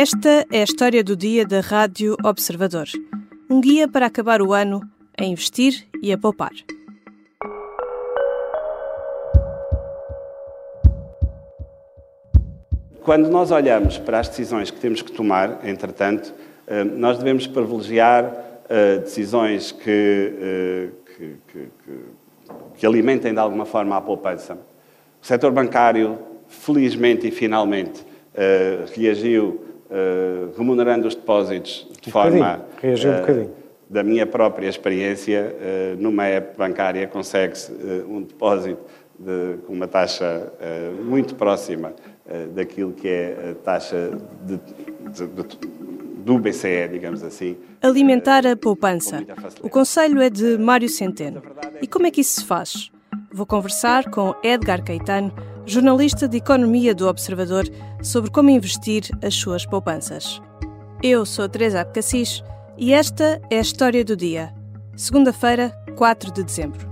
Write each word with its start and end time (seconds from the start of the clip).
Esta 0.00 0.46
é 0.52 0.60
a 0.60 0.62
história 0.62 1.02
do 1.02 1.16
dia 1.16 1.44
da 1.44 1.58
Rádio 1.58 2.14
Observador. 2.24 2.86
Um 3.50 3.60
guia 3.60 3.88
para 3.88 4.06
acabar 4.06 4.40
o 4.40 4.52
ano 4.52 4.80
a 5.20 5.24
investir 5.24 5.88
e 6.00 6.12
a 6.12 6.16
poupar. 6.16 6.52
Quando 13.02 13.28
nós 13.28 13.50
olhamos 13.50 13.98
para 13.98 14.20
as 14.20 14.28
decisões 14.28 14.70
que 14.70 14.78
temos 14.78 15.02
que 15.02 15.10
tomar, 15.10 15.66
entretanto, 15.66 16.32
eh, 16.68 16.84
nós 16.84 17.18
devemos 17.18 17.48
privilegiar 17.48 18.32
eh, 18.68 18.98
decisões 18.98 19.72
que, 19.72 20.32
eh, 20.40 20.88
que, 21.16 21.36
que, 21.48 21.68
que 22.76 22.86
alimentem 22.86 23.32
de 23.32 23.40
alguma 23.40 23.66
forma 23.66 23.96
a 23.96 24.00
poupança. 24.00 24.54
O 25.20 25.26
setor 25.26 25.50
bancário, 25.50 26.20
felizmente 26.46 27.26
e 27.26 27.32
finalmente, 27.32 28.06
reagiu 28.94 29.67
remunerando 30.56 31.08
os 31.08 31.14
depósitos 31.14 31.88
de 32.00 32.08
um 32.08 32.12
forma. 32.12 32.64
Reagiu 32.80 33.12
um 33.12 33.20
bocadinho. 33.20 33.50
Da 33.90 34.02
minha 34.02 34.26
própria 34.26 34.68
experiência, 34.68 35.56
numa 35.98 36.26
app 36.26 36.58
bancária 36.58 37.06
consegue-se 37.06 37.72
um 38.06 38.20
depósito 38.22 38.78
de, 39.18 39.56
com 39.66 39.72
uma 39.72 39.88
taxa 39.88 40.52
muito 41.02 41.34
próxima 41.34 41.94
daquilo 42.54 42.92
que 42.92 43.08
é 43.08 43.52
a 43.52 43.64
taxa 43.64 44.10
de, 44.44 44.60
de, 45.10 45.26
de, 45.26 45.58
do 46.18 46.38
BCE, 46.38 46.88
digamos 46.92 47.22
assim. 47.22 47.56
Alimentar 47.80 48.46
a 48.46 48.54
poupança. 48.54 49.24
O 49.62 49.70
conselho 49.70 50.20
é 50.20 50.28
de 50.28 50.58
Mário 50.58 50.88
Centeno. 50.90 51.42
E 51.80 51.86
como 51.86 52.06
é 52.06 52.10
que 52.10 52.20
isso 52.20 52.42
se 52.42 52.46
faz? 52.46 52.90
Vou 53.32 53.46
conversar 53.46 54.10
com 54.10 54.34
Edgar 54.42 54.84
Caetano, 54.84 55.32
jornalista 55.68 56.26
de 56.26 56.38
Economia 56.38 56.94
do 56.94 57.06
Observador, 57.06 57.64
sobre 58.02 58.30
como 58.30 58.48
investir 58.48 59.02
as 59.22 59.34
suas 59.34 59.66
poupanças. 59.66 60.40
Eu 61.02 61.26
sou 61.26 61.46
Teresa 61.46 61.82
Abcacis 61.82 62.42
e 62.78 62.92
esta 62.94 63.38
é 63.50 63.58
a 63.58 63.60
história 63.60 64.02
do 64.02 64.16
dia. 64.16 64.54
Segunda-feira, 64.96 65.70
4 65.94 66.32
de 66.32 66.42
dezembro. 66.42 66.88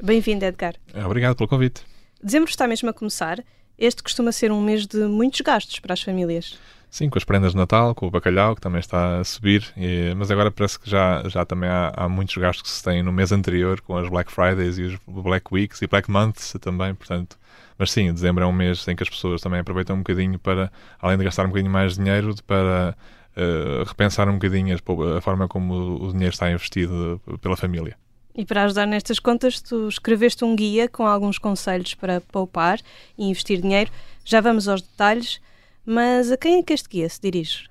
Bem-vindo, 0.00 0.44
Edgar. 0.44 0.74
Obrigado 1.04 1.34
pelo 1.34 1.48
convite. 1.48 1.82
Dezembro 2.22 2.48
está 2.48 2.68
mesmo 2.68 2.90
a 2.90 2.92
começar. 2.92 3.42
Este 3.78 4.02
costuma 4.02 4.32
ser 4.32 4.52
um 4.52 4.60
mês 4.60 4.86
de 4.86 4.98
muitos 5.06 5.40
gastos 5.40 5.78
para 5.80 5.92
as 5.92 6.02
famílias. 6.02 6.58
Sim, 6.94 7.10
com 7.10 7.18
as 7.18 7.24
prendas 7.24 7.50
de 7.50 7.56
Natal, 7.56 7.92
com 7.92 8.06
o 8.06 8.10
bacalhau, 8.10 8.54
que 8.54 8.60
também 8.60 8.78
está 8.78 9.18
a 9.18 9.24
subir, 9.24 9.64
e, 9.76 10.14
mas 10.16 10.30
agora 10.30 10.48
parece 10.48 10.78
que 10.78 10.88
já, 10.88 11.24
já 11.28 11.44
também 11.44 11.68
há, 11.68 11.92
há, 11.96 12.08
muitos 12.08 12.36
gastos 12.36 12.62
que 12.62 12.68
se 12.70 12.84
têm 12.84 13.02
no 13.02 13.12
mês 13.12 13.32
anterior, 13.32 13.80
com 13.80 13.96
as 13.96 14.08
Black 14.08 14.30
Fridays 14.30 14.78
e 14.78 14.82
os 14.82 14.96
Black 15.08 15.52
Weeks 15.52 15.82
e 15.82 15.88
Black 15.88 16.08
Months 16.08 16.54
também, 16.60 16.94
portanto. 16.94 17.36
Mas 17.76 17.90
sim, 17.90 18.12
dezembro 18.12 18.44
é 18.44 18.46
um 18.46 18.52
mês 18.52 18.86
em 18.86 18.94
que 18.94 19.02
as 19.02 19.10
pessoas 19.10 19.40
também 19.40 19.58
aproveitam 19.58 19.96
um 19.96 19.98
bocadinho 19.98 20.38
para, 20.38 20.70
além 21.00 21.18
de 21.18 21.24
gastar 21.24 21.44
um 21.44 21.48
bocadinho 21.48 21.72
mais 21.72 21.96
dinheiro, 21.96 22.32
para 22.46 22.96
uh, 23.36 23.82
repensar 23.84 24.28
um 24.28 24.34
bocadinho 24.34 24.76
a, 24.76 25.18
a 25.18 25.20
forma 25.20 25.48
como 25.48 25.74
o 26.06 26.12
dinheiro 26.12 26.32
está 26.32 26.48
investido 26.48 27.20
pela 27.40 27.56
família. 27.56 27.96
E 28.36 28.44
para 28.44 28.64
ajudar 28.64 28.86
nestas 28.86 29.20
contas, 29.20 29.60
tu 29.60 29.88
escreveste 29.88 30.44
um 30.44 30.56
guia 30.56 30.88
com 30.88 31.06
alguns 31.06 31.38
conselhos 31.38 31.94
para 31.94 32.20
poupar 32.20 32.80
e 33.16 33.28
investir 33.28 33.60
dinheiro. 33.60 33.90
Já 34.24 34.40
vamos 34.40 34.66
aos 34.66 34.82
detalhes, 34.82 35.40
mas 35.86 36.32
a 36.32 36.36
quem 36.36 36.58
é 36.58 36.62
que 36.62 36.72
este 36.72 36.88
guia 36.88 37.08
se 37.08 37.20
dirige? 37.20 37.68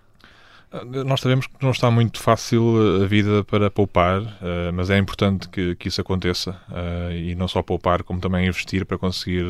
Ah, 0.71 0.85
nós 0.85 1.19
sabemos 1.19 1.47
que 1.47 1.53
não 1.61 1.71
está 1.71 1.91
muito 1.91 2.17
fácil 2.17 3.03
a 3.03 3.05
vida 3.05 3.43
para 3.43 3.69
poupar, 3.69 4.21
ah, 4.41 4.71
mas 4.73 4.89
é 4.89 4.97
importante 4.97 5.49
que, 5.49 5.75
que 5.75 5.89
isso 5.89 5.99
aconteça. 5.99 6.57
Ah, 6.69 7.13
e 7.13 7.35
não 7.35 7.49
só 7.49 7.61
poupar, 7.61 8.01
como 8.01 8.21
também 8.21 8.47
investir 8.47 8.85
para 8.85 8.97
conseguir 8.97 9.43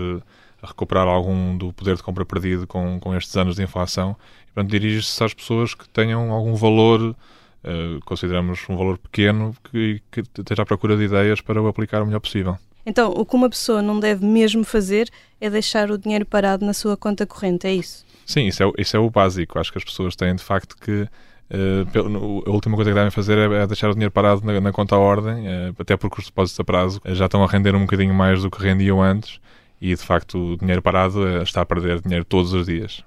recuperar 0.64 1.08
algum 1.08 1.56
do 1.56 1.72
poder 1.74 1.96
de 1.96 2.02
compra 2.02 2.26
perdido 2.26 2.66
com, 2.66 3.00
com 3.00 3.16
estes 3.16 3.38
anos 3.38 3.56
de 3.56 3.62
inflação. 3.62 4.16
E, 4.48 4.52
portanto, 4.52 4.72
dirige-se 4.72 5.24
às 5.24 5.34
pessoas 5.34 5.76
que 5.76 5.88
tenham 5.90 6.32
algum 6.32 6.56
valor 6.56 7.16
Uh, 7.64 8.00
consideramos 8.04 8.60
um 8.70 8.76
valor 8.76 8.98
pequeno 8.98 9.56
que, 9.72 10.02
que 10.12 10.20
esteja 10.20 10.64
à 10.64 10.66
procura 10.66 10.98
de 10.98 11.04
ideias 11.04 11.40
para 11.40 11.62
o 11.62 11.68
aplicar 11.68 12.02
o 12.02 12.06
melhor 12.06 12.20
possível. 12.20 12.58
Então, 12.86 13.12
o 13.12 13.26
que 13.26 13.36
uma 13.36 13.50
pessoa 13.50 13.82
não 13.82 14.00
deve 14.00 14.26
mesmo 14.26 14.64
fazer 14.64 15.10
é 15.40 15.50
deixar 15.50 15.90
o 15.90 15.98
dinheiro 15.98 16.26
parado 16.26 16.66
na 16.66 16.74
sua 16.74 16.98
conta 16.98 17.26
corrente, 17.26 17.66
é 17.66 17.74
isso? 17.74 18.06
Sim, 18.26 18.48
isso 18.48 18.64
é, 18.64 18.72
isso 18.78 18.98
é 18.98 19.00
o 19.00 19.10
básico. 19.10 19.58
Acho 19.58 19.72
que 19.72 19.78
as 19.78 19.84
pessoas 19.84 20.16
têm 20.16 20.36
de 20.36 20.44
facto 20.44 20.76
que. 20.78 21.08
Uh, 21.52 22.44
a 22.48 22.50
última 22.50 22.76
coisa 22.76 22.90
que 22.90 22.96
devem 22.96 23.12
fazer 23.12 23.38
é, 23.38 23.64
é 23.64 23.68
deixar 23.68 23.90
o 23.90 23.94
dinheiro 23.94 24.12
parado 24.12 24.44
na, 24.44 24.60
na 24.60 24.72
conta 24.72 24.96
à 24.96 24.98
ordem, 24.98 25.46
uh, 25.46 25.76
até 25.78 25.96
porque 25.96 26.20
os 26.20 26.26
depósitos 26.26 26.60
a 26.60 26.64
prazo 26.64 27.02
já 27.06 27.26
estão 27.26 27.44
a 27.44 27.48
render 27.48 27.76
um 27.76 27.82
bocadinho 27.82 28.14
mais 28.14 28.42
do 28.42 28.50
que 28.50 28.62
rendiam 28.62 29.02
antes 29.04 29.40
e 29.80 29.90
de 29.90 30.02
facto 30.02 30.54
o 30.54 30.58
dinheiro 30.58 30.82
parado 30.82 31.44
está 31.44 31.62
a 31.62 31.66
perder 31.66 32.02
dinheiro 32.02 32.26
todos 32.26 32.54
os 32.54 32.66
dias. 32.66 33.04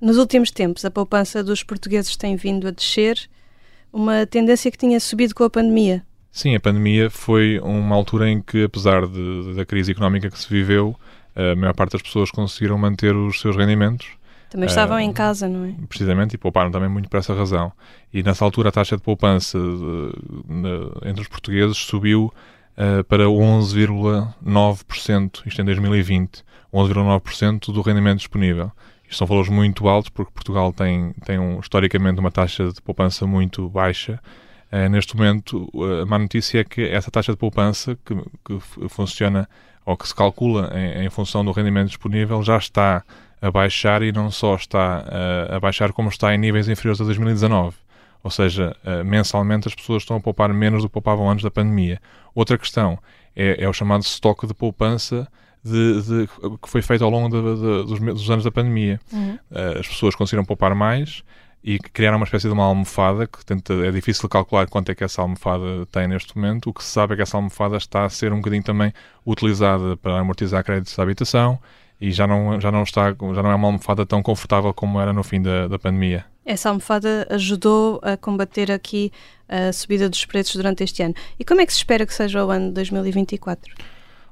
Nos 0.00 0.18
últimos 0.18 0.50
tempos, 0.50 0.84
a 0.84 0.90
poupança 0.90 1.42
dos 1.42 1.62
portugueses 1.62 2.16
tem 2.16 2.36
vindo 2.36 2.68
a 2.68 2.70
descer 2.70 3.28
uma 3.92 4.26
tendência 4.26 4.70
que 4.70 4.78
tinha 4.78 5.00
subido 5.00 5.34
com 5.34 5.44
a 5.44 5.50
pandemia. 5.50 6.04
Sim, 6.30 6.54
a 6.54 6.60
pandemia 6.60 7.10
foi 7.10 7.58
uma 7.60 7.96
altura 7.96 8.30
em 8.30 8.40
que, 8.40 8.64
apesar 8.64 9.06
de, 9.06 9.54
da 9.54 9.64
crise 9.64 9.90
económica 9.90 10.30
que 10.30 10.38
se 10.38 10.48
viveu, 10.48 10.94
a 11.34 11.54
maior 11.54 11.74
parte 11.74 11.92
das 11.92 12.02
pessoas 12.02 12.30
conseguiram 12.30 12.76
manter 12.76 13.14
os 13.14 13.40
seus 13.40 13.56
rendimentos. 13.56 14.08
Também 14.50 14.66
estavam 14.66 14.96
uh, 14.96 15.00
em 15.00 15.12
casa, 15.12 15.48
não 15.48 15.64
é? 15.64 15.74
Precisamente, 15.88 16.34
e 16.34 16.38
pouparam 16.38 16.70
também 16.70 16.88
muito 16.88 17.08
por 17.08 17.18
essa 17.18 17.34
razão. 17.34 17.72
E 18.12 18.22
nessa 18.22 18.44
altura 18.44 18.70
a 18.70 18.72
taxa 18.72 18.96
de 18.96 19.02
poupança 19.02 19.58
de, 19.58 21.08
entre 21.08 21.22
os 21.22 21.28
portugueses 21.28 21.76
subiu 21.76 22.32
uh, 22.76 23.04
para 23.04 23.24
11,9%, 23.24 25.46
isto 25.46 25.60
em 25.60 25.64
2020, 25.64 26.44
11,9% 26.72 27.72
do 27.72 27.82
rendimento 27.82 28.18
disponível. 28.18 28.70
Isto 29.08 29.18
são 29.18 29.26
valores 29.26 29.48
muito 29.48 29.88
altos, 29.88 30.10
porque 30.10 30.30
Portugal 30.32 30.70
tem, 30.70 31.14
tem 31.24 31.38
um, 31.38 31.58
historicamente 31.60 32.20
uma 32.20 32.30
taxa 32.30 32.70
de 32.70 32.80
poupança 32.82 33.26
muito 33.26 33.66
baixa. 33.68 34.20
Uh, 34.70 34.88
neste 34.90 35.16
momento, 35.16 35.66
a 36.02 36.04
má 36.04 36.18
notícia 36.18 36.60
é 36.60 36.64
que 36.64 36.82
essa 36.82 37.10
taxa 37.10 37.32
de 37.32 37.38
poupança, 37.38 37.98
que, 38.04 38.14
que 38.44 38.88
funciona 38.90 39.48
ou 39.86 39.96
que 39.96 40.06
se 40.06 40.14
calcula 40.14 40.70
em, 40.74 41.06
em, 41.06 41.10
função 41.10 41.42
do 41.42 41.50
rendimento 41.52 41.88
disponível, 41.88 42.42
já 42.42 42.58
está 42.58 43.02
a 43.40 43.50
baixar 43.50 44.02
e 44.02 44.12
não 44.12 44.30
só 44.30 44.54
está 44.54 45.02
uh, 45.06 45.54
a 45.54 45.60
baixar, 45.60 45.90
como 45.92 46.10
está 46.10 46.34
em 46.34 46.38
níveis 46.38 46.68
inferiores 46.68 47.00
a 47.00 47.04
2019. 47.04 47.74
Ou 48.22 48.30
seja, 48.30 48.76
uh, 48.84 49.02
mensalmente 49.02 49.68
as 49.68 49.74
pessoas 49.74 50.02
estão 50.02 50.18
a 50.18 50.20
poupar 50.20 50.52
menos 50.52 50.82
do 50.82 50.88
que 50.90 50.92
poupavam 50.92 51.30
antes 51.30 51.42
da 51.42 51.50
pandemia. 51.50 51.98
Outra 52.34 52.58
questão 52.58 52.98
é, 53.34 53.64
é 53.64 53.66
o 53.66 53.72
chamado 53.72 54.02
estoque 54.02 54.46
de 54.46 54.52
poupança 54.52 55.26
de, 55.70 56.02
de, 56.02 56.26
que 56.60 56.68
foi 56.68 56.82
feito 56.82 57.04
ao 57.04 57.10
longo 57.10 57.28
de, 57.28 57.42
dos, 57.42 58.00
dos, 58.00 58.30
anos 58.30 58.44
da 58.44 58.50
pandemia. 58.50 59.00
Uhum. 59.12 59.38
Uh, 59.50 59.78
as 59.78 59.88
pessoas 59.88 60.14
conseguiram 60.14 60.44
poupar 60.44 60.74
mais 60.74 61.22
e 61.62 61.78
criaram 61.78 62.16
uma 62.16 62.24
espécie 62.24 62.46
de 62.46 62.52
uma 62.52 62.64
almofada 62.64 63.26
que 63.26 63.44
tenta, 63.44 63.74
é 63.74 63.90
difícil 63.90 64.28
calcular 64.28 64.66
quanto 64.68 64.90
é 64.90 64.94
que 64.94 65.04
essa 65.04 65.20
almofada 65.20 65.86
tem 65.90 66.06
neste 66.08 66.36
momento. 66.36 66.70
O 66.70 66.72
que 66.72 66.82
se 66.82 66.90
sabe 66.90 67.14
é 67.14 67.16
que 67.16 67.22
essa 67.22 67.36
almofada 67.36 67.76
está 67.76 68.04
a 68.04 68.08
ser 68.08 68.32
um 68.32 68.36
bocadinho 68.36 68.62
também 68.62 68.92
utilizada 69.26 69.96
para 69.96 70.18
amortizar 70.18 70.64
créditos 70.64 70.94
de 70.94 71.00
habitação 71.00 71.58
e 72.00 72.12
já 72.12 72.26
não, 72.26 72.60
já 72.60 72.70
não 72.70 72.82
está 72.82 73.08
já 73.08 73.42
não 73.42 73.50
é 73.50 73.54
uma 73.54 73.68
almofada 73.68 74.06
tão 74.06 74.22
confortável 74.22 74.72
como 74.72 75.00
era 75.00 75.12
no 75.12 75.22
fim 75.22 75.42
da, 75.42 75.66
da 75.66 75.78
pandemia. 75.78 76.24
Essa 76.44 76.70
almofada 76.70 77.26
ajudou 77.30 78.00
a 78.02 78.16
combater 78.16 78.70
aqui 78.72 79.12
a 79.48 79.72
subida 79.72 80.08
dos 80.08 80.24
preços 80.24 80.56
durante 80.56 80.82
este 80.82 81.02
ano. 81.02 81.14
E 81.38 81.44
como 81.44 81.60
é 81.60 81.66
que 81.66 81.72
se 81.72 81.78
espera 81.78 82.06
que 82.06 82.14
seja 82.14 82.44
o 82.44 82.50
ano 82.50 82.68
de 82.68 82.74
2024? 82.74 83.74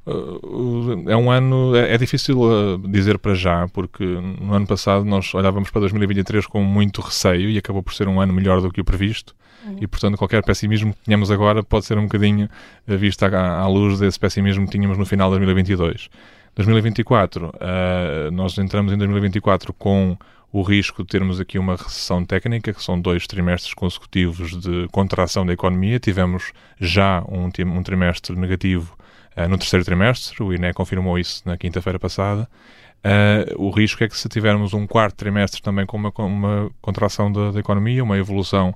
Uh, 0.07 1.11
é 1.11 1.17
um 1.17 1.31
ano, 1.31 1.75
é, 1.75 1.95
é 1.95 1.99
difícil 1.99 2.41
uh, 2.41 2.79
dizer 2.79 3.19
para 3.19 3.35
já, 3.35 3.67
porque 3.69 4.05
no 4.05 4.55
ano 4.55 4.67
passado 4.67 5.05
nós 5.05 5.35
olhávamos 5.35 5.69
para 5.71 5.81
2023 5.81 6.47
com 6.47 6.63
muito 6.63 7.01
receio 7.01 7.51
e 7.51 7.59
acabou 7.59 7.83
por 7.83 7.93
ser 7.93 8.07
um 8.07 8.21
ano 8.21 8.33
melhor 8.33 8.61
do 8.61 8.71
que 8.71 8.81
o 8.81 8.85
previsto. 8.85 9.35
Uhum. 9.67 9.79
E, 9.81 9.87
portanto, 9.87 10.17
qualquer 10.17 10.45
pessimismo 10.45 10.95
que 10.95 11.01
tenhamos 11.01 11.31
agora 11.31 11.61
pode 11.63 11.87
ser 11.87 11.99
um 11.99 12.05
bocadinho 12.05 12.49
uh, 12.87 12.97
visto 12.97 13.25
à, 13.25 13.59
à, 13.59 13.67
luz 13.67 13.99
desse 13.99 14.19
pessimismo 14.19 14.65
que 14.65 14.73
tínhamos 14.73 14.97
no 14.97 15.05
final 15.05 15.29
de 15.31 15.39
2022. 15.39 16.09
2024, 16.55 17.49
uh, 17.49 18.31
nós 18.31 18.57
entramos 18.59 18.93
em 18.93 18.97
2024 18.97 19.73
com 19.73 20.17
o 20.53 20.63
risco 20.63 21.03
de 21.03 21.09
termos 21.09 21.41
aqui 21.41 21.59
uma 21.59 21.75
recessão 21.75 22.25
técnica, 22.25 22.73
que 22.73 22.83
são 22.83 22.99
dois 22.99 23.27
trimestres 23.27 23.75
consecutivos 23.75 24.57
de 24.57 24.87
contração 24.93 25.45
da 25.45 25.53
economia. 25.53 25.99
Tivemos 25.99 26.53
já 26.81 27.23
um, 27.29 27.51
um 27.67 27.83
trimestre 27.83 28.37
negativo 28.37 28.96
no 29.49 29.59
terceiro 29.59 29.85
trimestre, 29.85 30.43
o 30.43 30.53
INE 30.53 30.73
confirmou 30.73 31.19
isso 31.19 31.43
na 31.45 31.57
quinta-feira 31.57 31.99
passada. 31.99 32.49
Uh, 33.07 33.63
o 33.63 33.71
risco 33.71 34.03
é 34.03 34.09
que 34.09 34.19
se 34.19 34.29
tivermos 34.29 34.75
um 34.75 34.85
quarto 34.85 35.15
trimestre 35.15 35.63
também 35.63 35.87
com 35.87 35.97
uma, 35.97 36.13
uma 36.19 36.71
contração 36.81 37.31
da, 37.31 37.53
da, 37.53 37.61
economia, 37.61 38.03
uma 38.03 38.19
evolução 38.19 38.75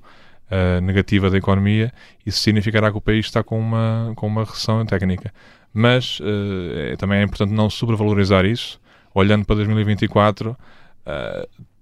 uh, 0.51 0.81
negativa 0.81 1.29
da 1.29 1.37
economia, 1.37 1.93
isso 2.25 2.39
significará 2.39 2.93
que 2.93 2.99
o 2.99 3.01
país 3.01 3.27
está 3.27 3.43
com 3.43 3.59
uma, 3.59 4.13
com 4.15 4.29
uma 4.29 4.45
recessão 4.45 4.87
técnica. 4.87 5.33
Mas 5.73 6.21
uh, 6.21 6.93
é, 6.93 6.97
também 6.97 7.19
é 7.19 7.23
importante 7.25 7.53
não 7.53 7.69
sobrevalorizar 7.69 8.45
isso. 8.45 8.81
Olhando 9.13 9.45
para 9.45 9.57
2024, 9.57 10.57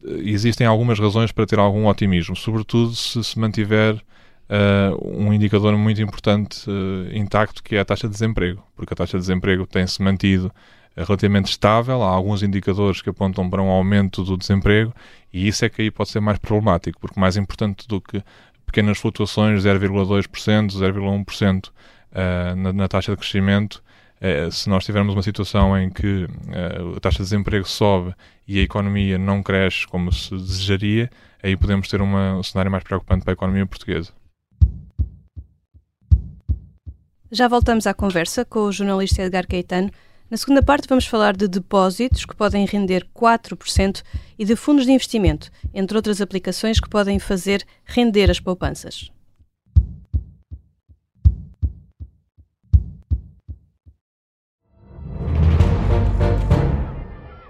existem 0.02 0.66
algumas 0.66 0.98
razões 0.98 1.31
para 1.31 1.44
ter 1.44 1.58
algum 1.58 1.86
otimismo, 1.86 2.34
sobretudo 2.34 2.94
se 2.94 3.22
se 3.22 3.38
mantiver 3.38 4.02
uh, 4.48 5.18
um 5.18 5.32
indicador 5.32 5.76
muito 5.76 6.00
importante 6.02 6.68
uh, 6.68 7.16
intacto 7.16 7.62
que 7.62 7.76
é 7.76 7.80
a 7.80 7.84
taxa 7.84 8.06
de 8.06 8.12
desemprego, 8.12 8.62
porque 8.76 8.94
a 8.94 8.96
taxa 8.96 9.18
de 9.18 9.22
desemprego 9.22 9.66
tem-se 9.66 10.02
mantido 10.02 10.52
relativamente 10.96 11.50
estável, 11.50 12.02
há 12.02 12.10
alguns 12.10 12.42
indicadores 12.42 13.00
que 13.00 13.10
apontam 13.10 13.48
para 13.48 13.62
um 13.62 13.68
aumento 13.68 14.24
do 14.24 14.36
desemprego 14.36 14.92
e 15.32 15.46
isso 15.46 15.64
é 15.64 15.68
que 15.68 15.82
aí 15.82 15.90
pode 15.90 16.10
ser 16.10 16.20
mais 16.20 16.38
problemático, 16.38 16.98
porque 17.00 17.20
mais 17.20 17.36
importante 17.36 17.86
do 17.86 18.00
que 18.00 18.22
pequenas 18.66 18.98
flutuações, 18.98 19.62
0,2%, 19.64 20.70
0,1% 20.72 21.68
uh, 21.68 22.56
na, 22.56 22.72
na 22.72 22.88
taxa 22.88 23.12
de 23.12 23.18
crescimento, 23.18 23.82
uh, 24.20 24.50
se 24.50 24.68
nós 24.68 24.84
tivermos 24.84 25.14
uma 25.14 25.22
situação 25.22 25.78
em 25.78 25.90
que 25.90 26.24
uh, 26.24 26.96
a 26.96 27.00
taxa 27.00 27.18
de 27.18 27.24
desemprego 27.24 27.66
sobe 27.66 28.14
e 28.46 28.58
a 28.58 28.62
economia 28.62 29.18
não 29.18 29.42
cresce 29.42 29.86
como 29.86 30.12
se 30.12 30.30
desejaria, 30.34 31.10
aí 31.42 31.56
podemos 31.56 31.88
ter 31.88 32.00
uma, 32.00 32.34
um 32.34 32.42
cenário 32.42 32.70
mais 32.70 32.84
preocupante 32.84 33.24
para 33.24 33.32
a 33.32 33.34
economia 33.34 33.66
portuguesa. 33.66 34.12
Já 37.30 37.46
voltamos 37.46 37.86
à 37.86 37.92
conversa 37.92 38.42
com 38.42 38.60
o 38.60 38.72
jornalista 38.72 39.20
Edgar 39.20 39.46
Caetano. 39.46 39.90
Na 40.30 40.36
segunda 40.38 40.62
parte, 40.62 40.88
vamos 40.88 41.06
falar 41.06 41.36
de 41.36 41.46
depósitos 41.46 42.25
que 42.25 42.34
podem 42.34 42.64
render 42.64 43.06
4% 43.14 44.02
e 44.38 44.46
de 44.46 44.56
fundos 44.56 44.86
de 44.86 44.92
investimento, 44.92 45.50
entre 45.75 45.96
outras 45.96 46.22
aplicações 46.22 46.80
que 46.80 46.88
podem 46.88 47.19
fazer 47.19 47.66
render 47.84 48.30
as 48.30 48.40
poupanças. 48.40 49.10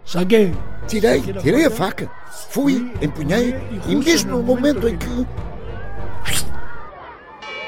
Saguei. 0.04 0.52
Tirei, 0.88 1.20
tirei 1.20 1.66
a 1.66 1.70
faca. 1.70 2.10
Fui, 2.48 2.90
empunhei 3.02 3.54
e 3.86 3.94
mesmo 3.94 4.38
no 4.38 4.42
momento 4.42 4.88
em 4.88 4.96
que 4.96 5.26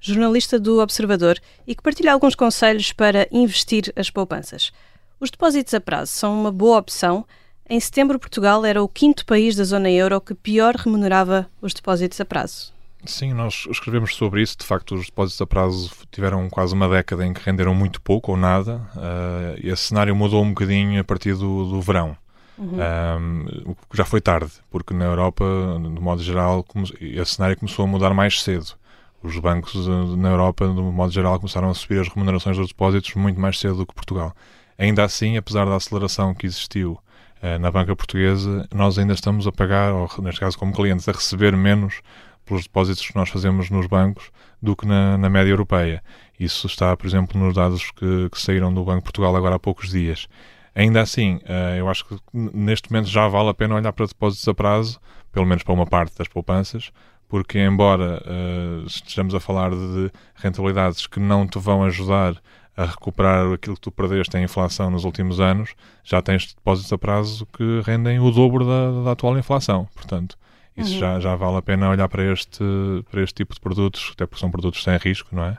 jornalista 0.00 0.58
do 0.58 0.80
Observador 0.80 1.38
e 1.66 1.74
que 1.74 1.82
partilha 1.82 2.12
alguns 2.12 2.34
conselhos 2.34 2.92
para 2.92 3.28
investir 3.30 3.92
as 3.94 4.10
poupanças. 4.10 4.72
Os 5.20 5.30
depósitos 5.30 5.74
a 5.74 5.80
prazo 5.80 6.12
são 6.12 6.40
uma 6.40 6.50
boa 6.50 6.78
opção. 6.78 7.26
Em 7.68 7.78
setembro, 7.78 8.18
Portugal 8.18 8.64
era 8.64 8.82
o 8.82 8.88
quinto 8.88 9.26
país 9.26 9.54
da 9.54 9.64
zona 9.64 9.90
euro 9.90 10.20
que 10.20 10.34
pior 10.34 10.74
remunerava 10.74 11.48
os 11.60 11.74
depósitos 11.74 12.20
a 12.20 12.24
prazo. 12.24 12.72
Sim, 13.04 13.32
nós 13.32 13.66
escrevemos 13.70 14.14
sobre 14.14 14.42
isso. 14.42 14.56
De 14.58 14.64
facto, 14.64 14.94
os 14.94 15.06
depósitos 15.06 15.40
a 15.40 15.46
prazo 15.46 15.90
tiveram 16.10 16.48
quase 16.50 16.74
uma 16.74 16.88
década 16.88 17.24
em 17.26 17.32
que 17.32 17.40
renderam 17.42 17.74
muito 17.74 18.00
pouco 18.00 18.32
ou 18.32 18.36
nada. 18.36 18.76
Uh, 18.94 19.60
e 19.62 19.68
esse 19.70 19.84
cenário 19.84 20.16
mudou 20.16 20.42
um 20.42 20.50
bocadinho 20.50 21.00
a 21.00 21.04
partir 21.04 21.34
do, 21.34 21.68
do 21.68 21.80
verão. 21.80 22.16
Uhum. 22.58 22.76
Um, 22.78 23.74
já 23.94 24.04
foi 24.04 24.20
tarde, 24.20 24.52
porque 24.70 24.92
na 24.92 25.06
Europa, 25.06 25.44
de 25.80 26.00
modo 26.00 26.22
geral, 26.22 26.64
esse 27.00 27.36
cenário 27.36 27.56
começou 27.56 27.84
a 27.84 27.88
mudar 27.88 28.12
mais 28.12 28.42
cedo 28.42 28.74
os 29.22 29.38
bancos 29.38 29.86
eh, 29.86 30.16
na 30.16 30.30
Europa, 30.30 30.66
de 30.66 30.80
um 30.80 30.90
modo 30.90 31.12
geral, 31.12 31.38
começaram 31.38 31.70
a 31.70 31.74
subir 31.74 32.00
as 32.00 32.08
remunerações 32.08 32.56
dos 32.56 32.68
depósitos 32.68 33.14
muito 33.14 33.40
mais 33.40 33.58
cedo 33.58 33.76
do 33.76 33.86
que 33.86 33.94
Portugal. 33.94 34.34
Ainda 34.78 35.04
assim, 35.04 35.36
apesar 35.36 35.66
da 35.66 35.76
aceleração 35.76 36.34
que 36.34 36.46
existiu 36.46 36.98
uh, 37.42 37.58
na 37.58 37.70
banca 37.70 37.94
portuguesa, 37.94 38.66
nós 38.74 38.98
ainda 38.98 39.12
estamos 39.12 39.46
a 39.46 39.52
pagar, 39.52 39.92
ou 39.92 40.08
neste 40.22 40.40
caso 40.40 40.58
como 40.58 40.72
clientes, 40.72 41.06
a 41.06 41.12
receber 41.12 41.54
menos 41.54 42.00
pelos 42.46 42.62
depósitos 42.62 43.06
que 43.06 43.14
nós 43.14 43.28
fazemos 43.28 43.68
nos 43.68 43.86
bancos 43.86 44.30
do 44.60 44.74
que 44.74 44.86
na, 44.86 45.18
na 45.18 45.28
média 45.28 45.50
europeia. 45.50 46.02
Isso 46.38 46.66
está, 46.66 46.96
por 46.96 47.06
exemplo, 47.06 47.38
nos 47.38 47.54
dados 47.54 47.90
que, 47.90 48.30
que, 48.30 48.40
saíram 48.40 48.72
do 48.72 48.82
Banco 48.82 49.02
Portugal 49.02 49.36
agora 49.36 49.56
há 49.56 49.58
poucos 49.58 49.90
dias. 49.90 50.26
Ainda 50.74 51.02
assim, 51.02 51.36
uh, 51.36 51.76
eu 51.76 51.88
acho 51.88 52.06
que 52.06 52.16
neste 52.32 52.90
momento 52.90 53.08
já 53.08 53.28
vale 53.28 53.50
a 53.50 53.54
pena 53.54 53.74
olhar 53.74 53.92
para 53.92 54.06
depósitos 54.06 54.48
a 54.48 54.54
prazo, 54.54 54.98
pelo 55.30 55.44
menos 55.44 55.62
para 55.62 55.74
uma 55.74 55.86
parte 55.86 56.16
das 56.16 56.26
poupanças, 56.26 56.90
porque 57.30 57.60
embora 57.60 58.20
uh, 58.26 58.84
estejamos 58.84 59.34
a 59.36 59.40
falar 59.40 59.70
de 59.70 60.10
rentabilidades 60.34 61.06
que 61.06 61.20
não 61.20 61.46
te 61.46 61.60
vão 61.60 61.84
ajudar 61.84 62.34
a 62.76 62.84
recuperar 62.84 63.52
aquilo 63.52 63.76
que 63.76 63.80
tu 63.80 63.92
perdeste 63.92 64.36
em 64.36 64.42
inflação 64.42 64.90
nos 64.90 65.04
últimos 65.04 65.38
anos, 65.38 65.74
já 66.02 66.20
tens 66.20 66.52
depósitos 66.52 66.92
a 66.92 66.98
prazo 66.98 67.46
que 67.46 67.80
rendem 67.84 68.18
o 68.18 68.30
dobro 68.32 68.64
da, 68.64 69.04
da 69.04 69.12
atual 69.12 69.38
inflação. 69.38 69.88
Portanto, 69.94 70.36
isso 70.76 70.94
uhum. 70.94 70.98
já, 70.98 71.20
já 71.20 71.36
vale 71.36 71.58
a 71.58 71.62
pena 71.62 71.88
olhar 71.88 72.08
para 72.08 72.32
este, 72.32 72.64
para 73.08 73.22
este 73.22 73.34
tipo 73.34 73.54
de 73.54 73.60
produtos, 73.60 74.10
até 74.12 74.26
porque 74.26 74.40
são 74.40 74.50
produtos 74.50 74.82
sem 74.82 74.96
risco, 74.96 75.28
não 75.34 75.44
é? 75.44 75.56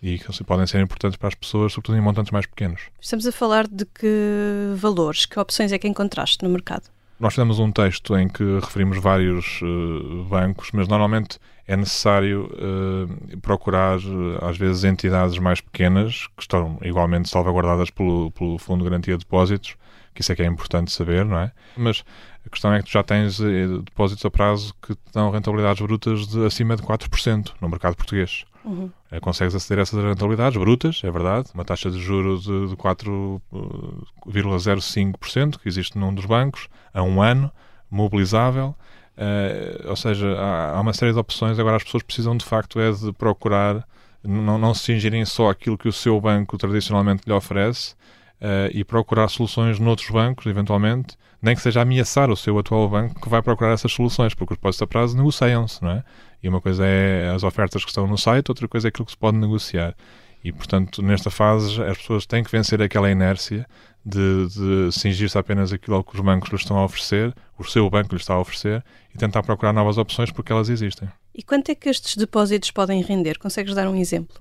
E 0.00 0.18
que 0.20 0.44
podem 0.44 0.66
ser 0.68 0.80
importantes 0.80 1.16
para 1.16 1.28
as 1.28 1.34
pessoas, 1.34 1.72
sobretudo 1.72 1.98
em 1.98 2.00
montantes 2.00 2.30
mais 2.30 2.46
pequenos. 2.46 2.82
Estamos 3.00 3.26
a 3.26 3.32
falar 3.32 3.66
de 3.66 3.84
que 3.86 4.72
valores, 4.76 5.26
que 5.26 5.40
opções 5.40 5.72
é 5.72 5.78
que 5.78 5.88
encontraste 5.88 6.44
no 6.44 6.50
mercado? 6.50 6.84
Nós 7.18 7.34
fizemos 7.34 7.58
um 7.58 7.72
texto 7.72 8.16
em 8.16 8.28
que 8.28 8.44
referimos 8.60 8.98
vários 8.98 9.60
uh, 9.62 10.24
bancos, 10.24 10.70
mas 10.72 10.86
normalmente 10.86 11.38
é 11.66 11.76
necessário 11.76 12.48
uh, 12.54 13.38
procurar, 13.38 13.98
às 14.40 14.56
vezes, 14.56 14.84
entidades 14.84 15.38
mais 15.38 15.60
pequenas, 15.60 16.28
que 16.36 16.42
estão 16.42 16.78
igualmente 16.82 17.28
salvaguardadas 17.28 17.90
pelo, 17.90 18.30
pelo 18.30 18.56
Fundo 18.58 18.84
de 18.84 18.90
Garantia 18.90 19.14
de 19.14 19.24
Depósitos, 19.24 19.76
que 20.14 20.22
isso 20.22 20.32
é 20.32 20.36
que 20.36 20.42
é 20.42 20.46
importante 20.46 20.92
saber, 20.92 21.24
não 21.24 21.38
é? 21.38 21.52
Mas 21.76 22.04
a 22.46 22.50
questão 22.50 22.72
é 22.72 22.78
que 22.78 22.86
tu 22.86 22.92
já 22.92 23.02
tens 23.02 23.38
depósitos 23.38 24.24
a 24.24 24.30
prazo 24.30 24.74
que 24.80 24.96
dão 25.12 25.30
rentabilidades 25.30 25.82
brutas 25.82 26.26
de 26.26 26.46
acima 26.46 26.76
de 26.76 26.82
4% 26.82 27.52
no 27.60 27.68
mercado 27.68 27.96
português. 27.96 28.44
Uhum. 28.68 28.90
É, 29.10 29.18
consegues 29.18 29.54
aceder 29.54 29.78
a 29.78 29.82
essas 29.82 30.04
rentabilidades 30.04 30.60
brutas, 30.60 31.00
é 31.02 31.10
verdade, 31.10 31.48
uma 31.54 31.64
taxa 31.64 31.90
de 31.90 31.98
juros 31.98 32.42
de, 32.42 32.68
de 32.68 32.76
4,05% 32.76 35.58
que 35.58 35.66
existe 35.66 35.96
num 35.96 36.12
dos 36.12 36.26
bancos, 36.26 36.68
a 36.92 37.02
um 37.02 37.22
ano, 37.22 37.50
mobilizável. 37.90 38.74
Uh, 39.16 39.88
ou 39.88 39.96
seja, 39.96 40.36
há, 40.38 40.76
há, 40.76 40.80
uma 40.80 40.92
série 40.92 41.14
de 41.14 41.18
opções. 41.18 41.58
Agora, 41.58 41.76
as 41.76 41.82
pessoas 41.82 42.02
precisam 42.02 42.36
de 42.36 42.44
facto 42.44 42.78
é 42.78 42.92
de 42.92 43.10
procurar, 43.14 43.88
não, 44.22 44.74
se 44.74 44.84
cingirem 44.84 45.24
só 45.24 45.48
aquilo 45.48 45.78
que 45.78 45.88
o 45.88 45.92
seu 45.92 46.20
banco 46.20 46.58
tradicionalmente 46.58 47.22
lhe 47.26 47.32
oferece 47.32 47.94
uh, 48.42 48.68
e 48.70 48.84
procurar 48.84 49.28
soluções 49.28 49.78
noutros 49.78 50.10
bancos, 50.10 50.44
eventualmente, 50.44 51.16
nem 51.40 51.54
que 51.54 51.62
seja 51.62 51.80
ameaçar 51.80 52.30
o 52.30 52.36
seu 52.36 52.58
atual 52.58 52.86
banco 52.86 53.18
que 53.18 53.30
vai 53.30 53.40
procurar 53.40 53.72
essas 53.72 53.92
soluções, 53.92 54.34
porque 54.34 54.52
os 54.52 54.58
depósitos 54.58 54.82
a 54.82 54.86
prazo 54.86 55.16
negociam-se, 55.16 55.82
não 55.82 55.90
é? 55.90 56.04
E 56.42 56.48
uma 56.48 56.60
coisa 56.60 56.86
é 56.86 57.30
as 57.30 57.42
ofertas 57.42 57.84
que 57.84 57.90
estão 57.90 58.06
no 58.06 58.16
site, 58.16 58.48
outra 58.48 58.68
coisa 58.68 58.88
é 58.88 58.90
aquilo 58.90 59.04
que 59.06 59.12
se 59.12 59.18
pode 59.18 59.36
negociar. 59.36 59.94
E, 60.42 60.52
portanto, 60.52 61.02
nesta 61.02 61.30
fase, 61.30 61.82
as 61.82 61.98
pessoas 61.98 62.24
têm 62.24 62.44
que 62.44 62.50
vencer 62.50 62.80
aquela 62.80 63.10
inércia 63.10 63.66
de, 64.04 64.46
de 64.48 64.92
cingir-se 64.92 65.36
apenas 65.36 65.72
aquilo 65.72 66.02
que 66.04 66.14
os 66.14 66.20
bancos 66.20 66.50
lhes 66.50 66.60
estão 66.60 66.78
a 66.78 66.84
oferecer, 66.84 67.34
o 67.58 67.64
seu 67.64 67.88
banco 67.90 68.14
lhes 68.14 68.22
está 68.22 68.34
a 68.34 68.40
oferecer, 68.40 68.84
e 69.12 69.18
tentar 69.18 69.42
procurar 69.42 69.72
novas 69.72 69.98
opções 69.98 70.30
porque 70.30 70.52
elas 70.52 70.68
existem. 70.68 71.08
E 71.34 71.42
quanto 71.42 71.70
é 71.70 71.74
que 71.74 71.88
estes 71.88 72.16
depósitos 72.16 72.70
podem 72.70 73.02
render? 73.02 73.38
Consegues 73.38 73.74
dar 73.74 73.88
um 73.88 73.96
exemplo? 73.96 74.40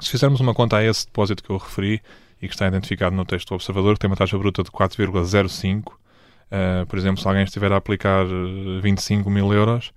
Se 0.00 0.10
fizermos 0.10 0.40
uma 0.40 0.54
conta 0.54 0.76
a 0.76 0.84
esse 0.84 1.06
depósito 1.06 1.42
que 1.42 1.50
eu 1.50 1.56
referi 1.56 2.00
e 2.40 2.46
que 2.46 2.54
está 2.54 2.66
identificado 2.68 3.16
no 3.16 3.24
texto 3.24 3.48
do 3.48 3.54
observador, 3.54 3.94
que 3.94 4.00
tem 4.00 4.10
uma 4.10 4.16
taxa 4.16 4.38
bruta 4.38 4.62
de 4.62 4.70
4,05, 4.70 5.88
uh, 5.88 5.92
eh, 6.50 6.84
por 6.84 6.98
exemplo, 6.98 7.20
se 7.20 7.26
alguém 7.26 7.44
estiver 7.44 7.72
a 7.72 7.76
aplicar 7.76 8.24
25 8.82 9.28
mil 9.30 9.52
euros, 9.52 9.92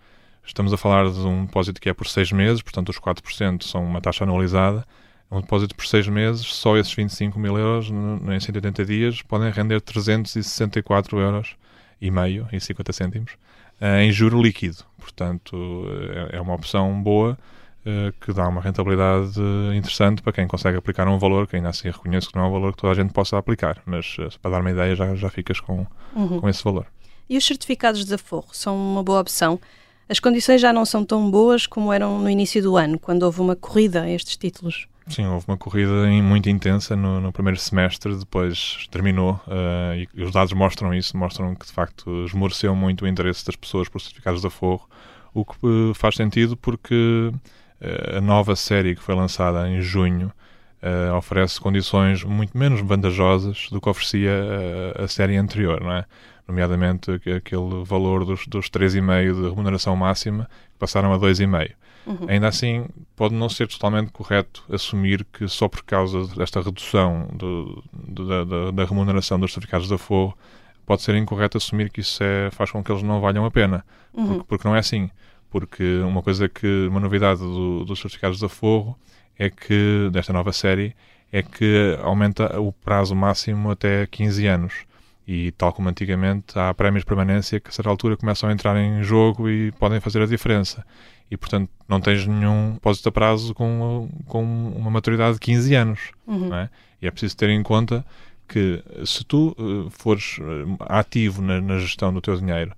Estamos 0.50 0.74
a 0.74 0.78
falar 0.78 1.08
de 1.12 1.20
um 1.20 1.46
depósito 1.46 1.80
que 1.80 1.88
é 1.88 1.94
por 1.94 2.08
seis 2.08 2.32
meses, 2.32 2.64
portanto 2.64 2.90
os 2.90 3.00
4% 3.00 3.64
são 3.64 3.86
uma 3.86 4.02
taxa 4.02 4.24
anualizada. 4.24 4.84
Um 5.30 5.42
depósito 5.42 5.76
por 5.76 5.86
seis 5.86 6.08
meses, 6.08 6.44
só 6.44 6.76
esses 6.76 6.92
25 6.92 7.40
mil 7.40 7.56
euros 7.56 7.92
em 7.92 8.40
180 8.40 8.84
dias 8.84 9.22
podem 9.22 9.52
render 9.52 9.80
364 9.80 11.20
euros 11.20 11.56
e 12.02 12.10
meio 12.10 12.48
e 12.52 12.60
50 12.60 12.92
cêntimos 12.92 13.34
eh, 13.80 14.06
em 14.06 14.12
juro 14.12 14.42
líquido. 14.42 14.78
Portanto, 14.98 15.86
é, 16.32 16.38
é 16.38 16.42
uma 16.42 16.56
opção 16.56 17.00
boa 17.00 17.38
eh, 17.86 18.12
que 18.20 18.34
dá 18.34 18.48
uma 18.48 18.60
rentabilidade 18.60 19.40
interessante 19.76 20.24
para 20.24 20.34
quem 20.34 20.48
consegue 20.48 20.80
aplicar 20.80 21.08
um 21.08 21.20
valor 21.20 21.46
que 21.46 21.58
ainda 21.58 21.70
assim 21.70 21.92
reconheço 21.92 22.30
que 22.30 22.36
não 22.36 22.46
é 22.46 22.48
um 22.48 22.52
valor 22.52 22.72
que 22.72 22.82
toda 22.82 22.94
a 22.94 22.96
gente 22.96 23.14
possa 23.14 23.38
aplicar, 23.38 23.84
mas 23.86 24.18
eh, 24.20 24.30
para 24.42 24.50
dar 24.50 24.62
uma 24.62 24.72
ideia 24.72 24.96
já, 24.96 25.14
já 25.14 25.30
ficas 25.30 25.60
com, 25.60 25.86
uhum. 26.16 26.42
com 26.42 26.50
esse 26.50 26.64
valor. 26.64 26.88
E 27.30 27.38
os 27.38 27.46
certificados 27.46 28.04
de 28.04 28.16
aforro 28.16 28.50
são 28.52 28.76
uma 28.76 29.04
boa 29.04 29.22
opção? 29.22 29.60
As 30.10 30.20
condições 30.20 30.60
já 30.60 30.74
não 30.74 30.86
são 30.86 31.06
tão 31.06 31.30
boas 31.30 31.68
como 31.68 31.94
eram 31.94 32.18
no 32.18 32.28
início 32.28 32.64
do 32.64 32.76
ano, 32.76 32.98
quando 32.98 33.22
houve 33.22 33.42
uma 33.42 33.56
corrida 33.56 34.02
a 34.02 34.10
estes 34.10 34.36
títulos. 34.36 34.88
Sim, 35.08 35.26
houve 35.28 35.46
uma 35.48 35.58
corrida 35.58 36.08
muito 36.24 36.50
intensa 36.50 36.96
no, 36.96 37.22
no 37.22 37.32
primeiro 37.32 37.60
semestre, 37.60 38.16
depois 38.16 38.88
terminou 38.90 39.40
uh, 39.48 40.08
e, 40.16 40.24
os 40.24 40.32
dados 40.32 40.52
mostram 40.54 40.94
isso, 40.94 41.16
mostram 41.16 41.54
que 41.54 41.66
de 41.66 41.72
facto 41.72 42.26
esmoreceu 42.26 42.76
muito 42.76 43.06
o 43.06 43.08
interesse 43.08 43.46
das 43.46 43.56
pessoas 43.56 43.88
por 43.88 44.02
certificados 44.02 44.42
de 44.42 44.48
aforro, 44.48 44.88
o 45.32 45.46
que 45.46 45.56
uh, 45.64 45.94
faz 45.94 46.16
sentido 46.16 46.58
porque 46.58 47.32
uh, 47.32 48.18
a 48.18 48.22
nova 48.22 48.56
série 48.56 48.96
que 48.96 49.02
foi 49.02 49.14
lançada 49.16 49.70
em 49.70 49.82
junho 49.82 50.32
oferece 51.18 51.60
condições 51.60 52.24
muito 52.24 52.58
menos 52.58 52.80
vantajosas 52.80 53.68
do 53.70 53.82
que 53.82 53.90
oferecia 53.90 54.32
a 54.98 55.10
série 55.10 55.36
anterior, 55.36 55.82
não 55.82 55.92
é? 55.92 56.06
Nomeadamente 56.50 57.12
aquele 57.12 57.84
valor 57.86 58.26
dos, 58.26 58.48
dos 58.48 58.70
3,5 58.70 59.36
de 59.36 59.50
remuneração 59.50 59.96
máxima, 59.96 60.50
que 60.74 60.80
passaram 60.80 61.14
a 61.14 61.20
2,5. 61.20 61.72
Uhum. 62.08 62.26
Ainda 62.28 62.48
assim, 62.48 62.88
pode 63.16 63.36
não 63.36 63.48
ser 63.48 63.68
totalmente 63.68 64.12
correto 64.12 64.64
assumir 64.68 65.24
que 65.32 65.48
só 65.48 65.68
por 65.68 65.84
causa 65.84 66.26
desta 66.36 66.60
redução 66.60 67.28
do, 67.32 67.84
do, 67.94 68.46
da, 68.46 68.72
da, 68.72 68.86
remuneração 68.86 69.40
dos 69.40 69.54
certificados 69.54 69.88
da 69.88 69.98
Forro, 69.98 70.36
pode 70.88 71.04
ser 71.04 71.14
incorreto 71.16 71.58
assumir 71.58 71.92
que 71.92 72.00
isso 72.00 72.24
é, 72.24 72.50
faz 72.50 72.72
com 72.72 72.84
que 72.84 72.92
eles 72.92 73.04
não 73.04 73.22
valham 73.22 73.46
a 73.46 73.52
pena. 73.52 73.86
Uhum. 74.12 74.28
Porque, 74.28 74.44
porque, 74.48 74.68
não 74.68 74.76
é 74.76 74.80
assim. 74.80 75.12
Porque 75.52 76.00
uma 76.00 76.24
coisa 76.24 76.50
que, 76.50 76.88
uma 76.88 77.00
novidade 77.00 77.42
do, 77.42 77.86
dos 77.86 78.00
certificados 78.00 78.40
da 78.40 78.50
Forro 78.50 78.98
é 79.38 79.52
que, 79.52 80.10
desta 80.12 80.34
nova 80.34 80.52
série, 80.52 80.96
é 81.32 81.44
que 81.44 81.96
aumenta 82.02 82.60
o 82.60 82.72
prazo 82.74 83.16
máximo 83.16 83.70
até 83.70 84.08
15 84.08 84.48
anos. 84.48 84.74
E, 85.32 85.52
tal 85.52 85.72
como 85.72 85.88
antigamente, 85.88 86.58
há 86.58 86.74
prémios 86.74 87.04
de 87.04 87.06
permanência 87.06 87.60
que, 87.60 87.70
a 87.70 87.72
certa 87.72 87.88
altura, 87.88 88.18
começam 88.18 88.50
a 88.50 88.52
entrar 88.52 88.76
em 88.76 89.04
jogo 89.04 89.48
e 89.48 89.72
podem 89.74 90.00
fazer 90.00 90.24
a 90.24 90.26
diferença. 90.26 90.84
E, 91.30 91.38
portanto, 91.38 91.70
não 91.88 92.02
tens 92.02 92.26
nenhum 92.26 92.74
depósito 92.74 93.10
a 93.10 93.12
prazo 93.12 93.54
com, 93.54 94.10
com 94.26 94.44
uma 94.44 94.90
maturidade 94.90 95.36
de 95.36 95.40
15 95.42 95.76
anos. 95.76 96.00
Uhum. 96.26 96.52
É? 96.56 96.68
E 97.00 97.06
é 97.06 97.12
preciso 97.12 97.38
ter 97.38 97.48
em 97.52 97.62
conta 97.62 98.04
que, 98.48 98.84
se 99.06 99.24
tu 99.24 99.56
uh, 99.60 99.88
fores 99.92 100.40
uh, 100.40 100.76
ativo 100.80 101.44
na, 101.44 101.62
na, 101.62 101.78
gestão 101.78 102.12
do 102.12 102.22
teu 102.22 102.36
dinheiro, 102.36 102.72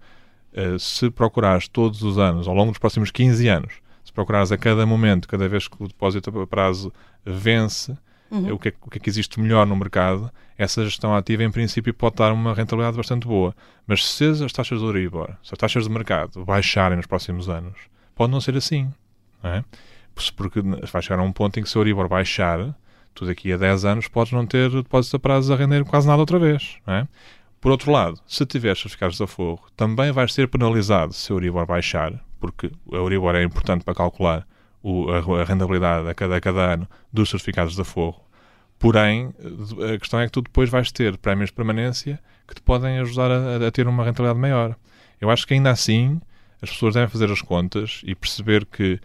uh, 0.54 0.78
se 0.78 1.10
procurares 1.10 1.70
todos 1.70 2.04
os 2.04 2.18
anos, 2.18 2.50
ao 2.50 2.54
longo 2.54 2.74
dos 2.74 2.80
próximos 2.80 3.12
15 3.12 3.48
anos, 3.48 3.76
se 4.04 4.12
procurares 4.12 4.52
a 4.52 4.58
cada 4.58 4.86
momento, 4.86 5.26
cada 5.26 5.48
vez 5.48 5.70
que 5.70 5.82
o 5.82 5.88
depósito 5.88 6.38
a 6.38 6.46
prazo 6.46 6.92
vence, 7.26 7.98
uhum. 8.32 8.54
o, 8.54 8.60
que 8.60 8.70
é, 8.70 8.74
o 8.82 8.90
que 8.90 8.98
é 8.98 9.02
que 9.02 9.10
existe 9.10 9.40
melhor 9.40 9.68
no 9.68 9.76
mercado, 9.76 10.32
essa 10.58 10.84
gestão 10.84 11.16
ativa, 11.16 11.44
em 11.44 11.52
princípio, 11.52 11.94
pode 11.94 12.16
dar 12.16 12.32
uma 12.32 12.54
rentabilidade 12.54 12.98
bastante 12.98 13.28
boa. 13.28 13.56
Mas 13.86 14.08
se 14.08 14.26
as 14.26 14.52
taxas 14.52 14.80
de 14.80 14.86
Euribor, 14.86 15.30
se 15.44 15.54
as 15.54 15.58
taxas 15.58 15.84
de 15.84 15.90
mercado 15.90 16.46
baixarem 16.46 16.98
nos 16.98 17.06
próximos 17.06 17.50
anos, 17.50 17.78
pode 18.16 18.32
não 18.32 18.40
ser 18.42 18.56
assim. 18.56 18.92
Não 19.44 19.52
é? 19.52 19.66
Porque 20.36 20.62
vai 20.62 21.02
chegar 21.02 21.20
a 21.20 21.24
um 21.24 21.32
ponto 21.32 21.60
em 21.60 21.64
que 21.64 21.70
se 21.70 21.78
o 21.78 21.82
Euribor 21.82 22.08
baixar, 22.08 22.76
tu 23.14 23.26
daqui 23.26 23.52
a 23.52 23.58
10 23.58 23.86
anos 23.86 24.08
podes 24.08 24.34
não 24.34 24.46
ter 24.46 24.70
depósitos 24.70 25.16
a 25.16 25.20
prazo 25.20 25.54
a 25.54 25.56
render 25.56 25.84
quase 25.84 26.08
nada 26.08 26.20
outra 26.20 26.40
vez. 26.40 26.78
Não 26.86 26.94
é? 26.94 27.08
Por 27.60 27.72
outro 27.72 27.92
lado, 27.92 28.20
se 28.26 28.46
tiveres 28.46 28.80
certificados 28.80 29.18
de 29.18 29.24
aforro, 29.24 29.62
também 29.76 30.12
vais 30.12 30.34
ser 30.34 30.48
penalizado 30.48 31.14
se 31.14 31.32
o 31.32 31.36
Euribor 31.36 31.66
baixar, 31.66 32.14
porque 32.40 32.72
o 32.86 32.96
Euribor 32.96 33.36
é 33.36 33.44
importante 33.44 33.84
para 33.84 33.94
calcular 33.94 34.48
o, 34.82 35.10
a, 35.12 35.44
rentabilidade 35.44 36.08
a 36.08 36.14
cada, 36.14 36.36
a 36.38 36.42
cada 36.42 36.74
ano 36.74 36.88
dos 37.12 37.30
certificados 37.30 37.76
de 37.76 37.82
aforro. 37.82 38.22
Porém, 38.80 39.34
a 39.94 39.98
questão 40.00 40.20
é 40.20 40.26
que 40.26 40.32
tu 40.32 40.42
depois 40.42 40.70
vais 40.70 40.92
ter 40.92 41.18
prémios 41.18 41.50
de 41.50 41.56
permanência 41.56 42.20
que 42.48 42.56
te 42.56 42.62
podem 42.62 43.00
ajudar 43.00 43.30
a, 43.30 43.68
a 43.68 43.72
ter 43.72 43.88
uma 43.88 44.04
rentabilidade 44.04 44.40
maior. 44.40 44.76
Eu 45.20 45.30
acho 45.30 45.46
que 45.46 45.54
ainda 45.54 45.70
assim 45.70 46.20
as 46.62 46.70
pessoas 46.70 46.96
devem 46.96 47.10
fazer 47.10 47.32
as 47.32 47.42
contas 47.42 48.02
e 48.04 48.16
perceber 48.16 48.66
que 48.66 49.00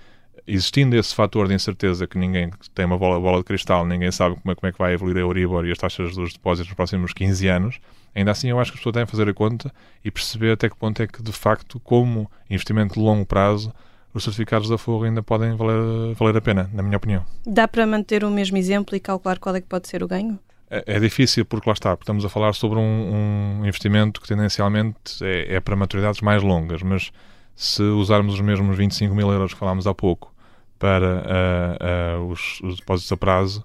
existindo 0.47 0.97
esse 0.97 1.15
fator 1.15 1.49
de 1.49 1.55
incerteza 1.55 2.07
que 2.07 2.17
ninguém 2.17 2.51
tem 2.75 2.85
uma 2.85 2.97
bola, 2.97 3.19
bola 3.19 3.39
de 3.39 3.45
cristal, 3.45 3.85
ninguém 3.85 4.13
sabe 4.13 4.37
como 4.37 4.53
é, 4.53 4.55
como 4.55 4.69
é 4.69 4.73
que 4.73 4.79
vai 4.79 4.93
evoluir 4.93 5.17
a 5.17 5.21
Euribor 5.21 5.67
e 5.67 5.73
as 5.73 5.79
taxas 5.79 6.15
dos 6.15 6.35
depósitos 6.35 6.69
nos 6.69 6.77
próximos 6.77 7.13
15 7.13 7.49
anos, 7.49 7.81
ainda 8.15 8.31
assim 8.31 8.49
eu 8.49 8.61
acho 8.61 8.71
que 8.71 8.77
as 8.77 8.81
pessoas 8.81 8.95
devem 8.95 9.07
fazer 9.07 9.29
a 9.29 9.35
conta 9.35 9.73
e 10.05 10.11
perceber 10.11 10.53
até 10.53 10.69
que 10.69 10.77
ponto 10.77 11.03
é 11.03 11.07
que, 11.07 11.23
de 11.23 11.33
facto, 11.33 11.81
como 11.81 12.31
investimento 12.49 12.95
de 12.95 13.01
longo 13.01 13.27
prazo, 13.27 13.73
os 14.17 14.25
certificados 14.25 14.69
da 14.69 14.79
Forro 14.79 15.05
ainda 15.05 15.23
podem 15.23 15.55
valer, 15.55 16.15
valer 16.15 16.37
a 16.37 16.41
pena, 16.41 16.71
na 16.73 16.83
minha 16.83 16.97
opinião. 16.97 17.25
Dá 17.47 17.69
para 17.69 17.87
manter 17.87 18.25
o 18.25 18.31
mesmo 18.31 18.57
exemplo 18.57 18.97
e 18.97 19.01
calcular 19.01 19.39
qual 19.39 19.55
é 19.55 19.61
que 19.61 19.67
pode 19.67 19.89
ser 19.89 20.03
o 20.03 20.09
ganho? 20.09 20.39
É, 20.71 20.97
é 20.97 21.01
difícil 21.01 21.45
porque 21.45 21.69
lá 21.69 21.75
está, 21.75 21.91
porque 21.95 22.05
estamos 22.05 22.25
a 22.25 22.29
falar 22.29 22.55
sobre 22.55 22.79
um, 22.79 23.61
um 23.61 23.67
investimento 23.67 24.21
que 24.21 24.27
tendencialmente 24.27 25.23
é, 25.23 25.57
é, 25.57 25.61
para 25.61 25.77
maturidades 25.77 26.23
mais 26.23 26.43
longas, 26.43 26.83
mas 26.83 27.13
se 27.55 27.83
usarmos 27.83 28.35
os 28.35 28.41
mesmos 28.41 28.77
25 28.77 29.15
mil 29.15 29.31
euros 29.31 29.53
que 29.53 29.59
falámos 29.59 29.87
há 29.87 29.95
pouco 29.95 30.35
para 30.79 32.19
uh, 32.19 32.21
uh, 32.21 32.31
os, 32.31 32.61
os, 32.63 32.77
depósitos 32.77 33.13
a 33.13 33.17
prazo, 33.17 33.65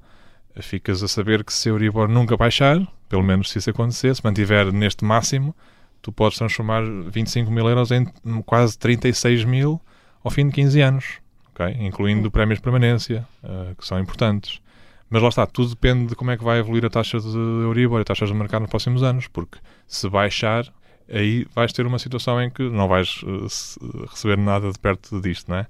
ficas 0.62 1.01
a 1.01 1.08
saber 1.08 1.43
que 1.43 1.53
se 1.53 1.70
o 1.70 1.74
Euribor 1.74 2.08
nunca 2.08 2.38
baixar, 2.38 2.77
pelo 3.10 3.24
menos 3.24 3.50
se 3.50 3.58
isso 3.58 3.70
acontecer, 3.70 4.15
se 4.15 4.24
mantiver 4.24 4.72
neste 4.72 5.03
máximo, 5.03 5.55
tu 6.01 6.12
podes 6.12 6.38
transformar 6.38 6.84
25 6.84 7.51
mil 7.51 7.67
euros 7.67 7.91
em 7.91 8.05
quase 8.46 8.77
36 8.77 9.43
mil 9.46 9.81
ao 10.24 10.32
fim 10.32 10.48
de 10.48 10.54
15 10.54 10.82
anos, 10.82 11.06
okay? 11.54 11.75
incluindo 11.80 12.30
prémios 12.32 12.60
de 12.60 12.63
permanência, 12.63 13.28
uh, 13.44 13.75
que 13.75 13.86
são 13.86 14.00
importantes. 14.00 14.62
Mas 15.10 15.22
lá 15.22 15.30
está, 15.30 15.46
tudo 15.46 15.70
depende 15.70 16.08
de 16.08 16.16
como 16.16 16.32
é 16.32 16.38
que 16.38 16.44
vai 16.44 16.60
evoluir 16.60 16.86
a 16.86 16.90
taxa 16.90 17.20
de 17.20 17.28
Euribor 17.28 18.00
e 18.00 18.04
taxas 18.06 18.30
de 18.30 18.36
mercado 18.36 18.62
nos 18.62 18.70
próximos 18.70 19.04
anos, 19.04 19.28
porque 19.28 19.58
se 19.86 20.10
baixar, 20.10 20.66
aí 21.12 21.46
vais 21.54 21.74
ter 21.74 21.86
uma 21.86 22.00
situação 22.00 22.42
em 22.42 22.50
que 22.50 22.63
não 22.70 22.88
vais 22.88 23.22
uh, 23.24 24.06
receber 24.10 24.38
nada 24.38 24.72
de 24.72 24.80
perto 24.80 25.20
disto, 25.20 25.50
não 25.50 25.58
é? 25.58 25.68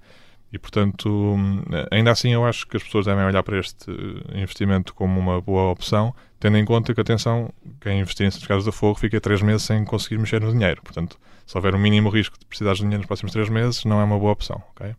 E, 0.52 0.60
portanto, 0.60 1.10
hum, 1.10 1.64
ainda 1.90 2.12
assim 2.12 2.34
eu 2.34 2.46
acho 2.46 2.68
que 2.68 2.76
as 2.76 2.84
pessoas 2.84 3.06
devem 3.06 3.24
olhar 3.24 3.42
para 3.42 3.58
este 3.58 3.90
investimento 4.34 4.94
como 4.94 5.20
uma 5.20 5.40
boa 5.40 5.72
opção, 5.72 6.14
tendo 6.40 6.58
em 6.58 6.66
conta 6.66 6.94
que, 6.94 7.00
atenção, 7.00 7.50
quem 7.80 8.02
investir 8.02 8.26
em 8.26 8.32
certificados 8.32 8.66
de 8.66 8.72
fogo 8.72 9.00
fica 9.00 9.22
três 9.22 9.42
meses 9.42 9.64
sem 9.64 9.86
conseguir 9.86 10.18
mexer 10.18 10.42
no 10.42 10.52
dinheiro. 10.52 10.82
Portanto, 10.84 11.18
se 11.46 11.58
houver 11.58 11.74
um 11.74 11.80
mínimo 11.80 12.10
risco 12.10 12.38
de 12.38 12.46
precisar 12.46 12.74
de 12.74 12.80
dinheiro 12.80 13.00
nos 13.00 13.08
próximos 13.08 13.32
três 13.32 13.48
meses, 13.48 13.86
não 13.86 14.02
é 14.02 14.04
uma 14.04 14.20
boa 14.20 14.34
opção, 14.34 14.62
ok? 14.76 14.94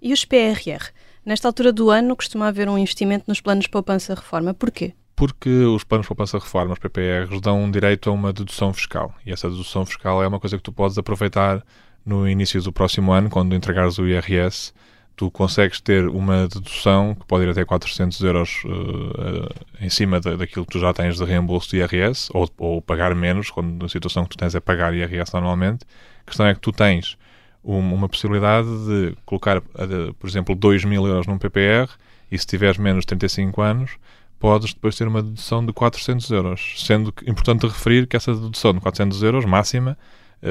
E 0.00 0.12
os 0.12 0.24
PRR? 0.24 0.90
Nesta 1.24 1.48
altura 1.48 1.72
do 1.72 1.90
ano 1.90 2.16
costuma 2.16 2.48
haver 2.48 2.68
um 2.68 2.78
investimento 2.78 3.24
nos 3.28 3.40
planos 3.40 3.64
de 3.64 3.70
poupança-reforma. 3.70 4.54
Porquê? 4.54 4.94
porque 5.16 5.48
os 5.48 5.82
planos 5.82 6.04
de 6.04 6.08
poupança 6.08 6.38
reforma, 6.38 6.74
os 6.74 6.78
PPRs, 6.78 7.40
dão 7.40 7.68
direito 7.70 8.10
a 8.10 8.12
uma 8.12 8.34
dedução 8.34 8.72
fiscal. 8.74 9.14
E 9.24 9.32
essa 9.32 9.48
dedução 9.48 9.86
fiscal 9.86 10.22
é 10.22 10.28
uma 10.28 10.38
coisa 10.38 10.58
que 10.58 10.62
tu 10.62 10.70
podes 10.70 10.98
aproveitar 10.98 11.64
no 12.06 12.28
início 12.28 12.62
do 12.62 12.72
próximo 12.72 13.12
ano, 13.12 13.28
quando 13.28 13.54
entregares 13.54 13.98
o 13.98 14.06
IRS. 14.06 14.72
Tu 15.16 15.30
consegues 15.30 15.80
ter 15.80 16.06
uma 16.08 16.46
dedução 16.46 17.14
que 17.14 17.26
pode 17.26 17.44
ir 17.44 17.50
até 17.50 17.64
400 17.64 18.20
euros 18.20 18.62
uh, 18.66 19.48
em 19.80 19.88
cima 19.88 20.20
da, 20.20 20.36
daquilo 20.36 20.64
que 20.66 20.72
tu 20.72 20.78
já 20.78 20.92
tens 20.92 21.16
de 21.16 21.24
reembolso 21.24 21.70
do 21.70 21.76
IRS, 21.76 22.28
ou, 22.32 22.48
ou 22.58 22.82
pagar 22.82 23.14
menos, 23.14 23.50
quando 23.50 23.84
a 23.84 23.88
situação 23.88 24.24
que 24.24 24.30
tu 24.30 24.36
tens 24.36 24.54
é 24.54 24.60
pagar 24.60 24.94
IRS 24.94 25.34
anualmente. 25.34 25.84
A 26.22 26.26
questão 26.26 26.46
é 26.46 26.54
que 26.54 26.60
tu 26.60 26.70
tens 26.70 27.16
uma 27.64 28.08
possibilidade 28.08 28.68
de 28.86 29.16
colocar, 29.24 29.60
por 29.60 30.28
exemplo, 30.28 30.54
2 30.54 30.84
mil 30.84 31.04
euros 31.04 31.26
num 31.26 31.36
PPR 31.36 31.90
e 32.30 32.38
se 32.38 32.46
tiveres 32.46 32.78
menos 32.78 33.02
de 33.02 33.08
35 33.08 33.60
anos, 33.60 33.90
podes 34.38 34.72
depois 34.72 34.96
ter 34.96 35.08
uma 35.08 35.22
dedução 35.22 35.64
de 35.64 35.72
400 35.72 36.30
euros. 36.30 36.74
Sendo 36.76 37.10
que, 37.10 37.28
importante 37.28 37.66
referir 37.66 38.06
que 38.06 38.16
essa 38.16 38.32
dedução 38.34 38.72
de 38.72 38.80
400 38.80 39.22
euros 39.22 39.44
máxima 39.44 39.98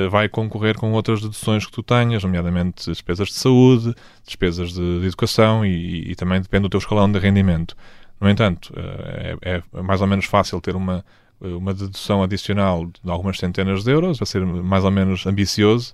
vai 0.10 0.28
concorrer 0.28 0.76
com 0.78 0.92
outras 0.92 1.22
deduções 1.22 1.66
que 1.66 1.72
tu 1.72 1.84
tenhas, 1.84 2.24
nomeadamente 2.24 2.90
despesas 2.90 3.30
de 3.30 3.36
saúde, 3.36 3.96
despesas 4.26 4.74
de, 4.74 5.00
de 5.00 5.06
educação 5.06 5.66
e, 5.66 6.12
e, 6.12 6.16
também 6.16 6.42
depende 6.42 6.64
do 6.64 6.70
teu 6.70 6.80
escalão 6.80 7.12
de 7.12 7.20
rendimento. 7.20 7.76
No 8.20 8.30
entanto, 8.30 8.74
eh, 8.76 9.38
é, 9.42 9.64
é 9.76 9.82
mais 9.82 10.02
ou 10.02 10.08
menos 10.08 10.26
fácil 10.26 10.60
ter 10.60 10.76
uma, 10.76 11.06
uma 11.40 11.74
dedução 11.74 12.24
adicional 12.24 12.86
de 12.86 13.12
algumas 13.12 13.38
centenas 13.38 13.84
de 13.84 13.92
euros, 13.92 14.18
vai 14.18 14.26
ser 14.26 14.46
mais 14.46 14.84
ou 14.84 14.92
menos 14.92 15.26
ambicioso, 15.26 15.94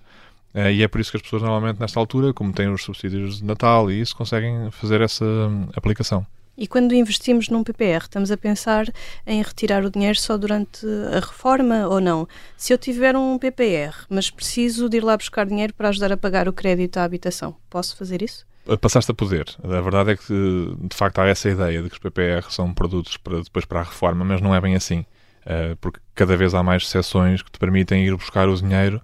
eh, 0.54 0.74
e 0.74 0.84
é 0.84 0.88
por 0.88 1.00
isso 1.02 1.12
que 1.12 1.18
as 1.18 1.24
pessoas 1.24 1.42
normalmente 1.42 1.80
nesta 1.80 2.00
altura, 2.00 2.34
como 2.34 2.54
têm 2.54 2.70
os 2.70 2.84
subsídios 2.84 3.38
de 3.40 3.46
Natal 3.46 3.90
e 3.92 4.00
isso, 4.02 4.16
conseguem 4.16 4.70
fazer 4.72 5.02
essa 5.02 5.26
hum, 5.26 5.68
aplicação. 5.76 6.26
E 6.58 6.68
quando 6.68 6.94
investimos 6.94 7.50
num 7.50 7.64
PPR, 7.64 8.04
estamos 8.04 8.30
a 8.30 8.38
pensar 8.38 8.86
em 9.26 9.42
retirar 9.42 9.84
o 9.86 9.90
dinheiro 9.90 10.20
só 10.20 10.38
durante 10.38 10.86
a 11.14 11.20
reforma 11.20 11.88
ou 11.88 12.02
não? 12.02 12.28
Se 12.58 12.74
eu 12.74 12.78
tiver 12.78 13.16
um 13.16 13.38
PPR, 13.38 14.06
mas 14.10 14.30
preciso 14.30 14.90
de 14.90 14.98
ir 14.98 15.04
lá 15.04 15.16
buscar 15.16 15.46
dinheiro 15.46 15.74
para 15.74 15.90
ajudar 15.90 16.12
a 16.12 16.18
pagar 16.18 16.48
o 16.48 16.54
crédito 16.54 16.98
à 16.98 17.04
habitação, 17.04 17.56
posso 17.70 17.96
fazer 17.96 18.22
isso? 18.22 18.46
Passaste 18.80 19.12
a 19.12 19.14
poder. 19.14 19.46
A 19.64 19.82
verdade 19.82 20.12
é 20.12 20.18
que, 20.18 20.76
de 20.82 20.96
facto, 20.96 21.20
há 21.20 21.28
essa 21.28 21.50
ideia 21.50 21.82
de 21.82 21.90
que 21.90 21.96
os 21.96 22.00
PPR 22.00 22.46
são 22.50 22.74
produtos 22.74 23.18
para, 23.18 23.42
depois 23.42 23.66
para 23.66 23.80
a 23.80 23.84
reforma, 23.84 24.24
mas 24.24 24.40
não 24.40 24.54
é 24.54 24.62
bem 24.62 24.76
assim. 24.76 25.00
Uh, 25.42 25.76
porque 25.78 26.00
cada 26.14 26.38
vez 26.38 26.54
há 26.54 26.62
mais 26.62 26.84
exceções 26.84 27.42
que 27.42 27.52
te 27.52 27.58
permitem 27.58 28.06
ir 28.06 28.16
buscar 28.16 28.48
o 28.48 28.56
dinheiro 28.56 29.02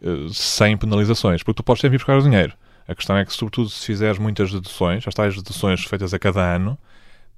uh, 0.00 0.32
sem 0.32 0.76
penalizações. 0.76 1.42
Porque 1.42 1.56
tu 1.56 1.64
podes 1.64 1.80
sempre 1.80 1.96
ir 1.96 1.98
buscar 1.98 2.18
o 2.18 2.22
dinheiro. 2.22 2.52
A 2.86 2.94
questão 2.94 3.16
é 3.16 3.24
que, 3.24 3.32
sobretudo, 3.32 3.68
se 3.68 3.84
fizeres 3.84 4.18
muitas 4.18 4.52
deduções, 4.52 5.06
as 5.06 5.14
tais 5.14 5.34
deduções 5.34 5.84
feitas 5.84 6.14
a 6.14 6.18
cada 6.18 6.40
ano, 6.54 6.78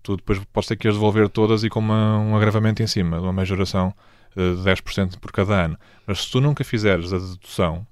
tu 0.02 0.16
depois 0.16 0.38
podes 0.52 0.68
ter 0.68 0.76
que 0.76 0.88
as 0.88 0.94
devolver 0.94 1.28
todas 1.28 1.64
e 1.64 1.71
com 1.71 1.80
uma, 1.80 2.18
um 2.18 2.37
agravamento 2.37 2.82
em 2.82 2.87
cima, 2.87 3.21
uma 3.21 3.32
majoração 3.32 3.94
eh, 4.37 4.54
de 4.54 4.62
10% 4.62 5.18
por 5.18 5.30
cada 5.30 5.64
ano. 5.64 5.78
Mas 6.06 6.25
se 6.25 6.30
tu 6.30 6.40
nunca 6.40 6.64
fizeres 6.64 7.12
a 7.12 7.18
dedução, 7.18 7.87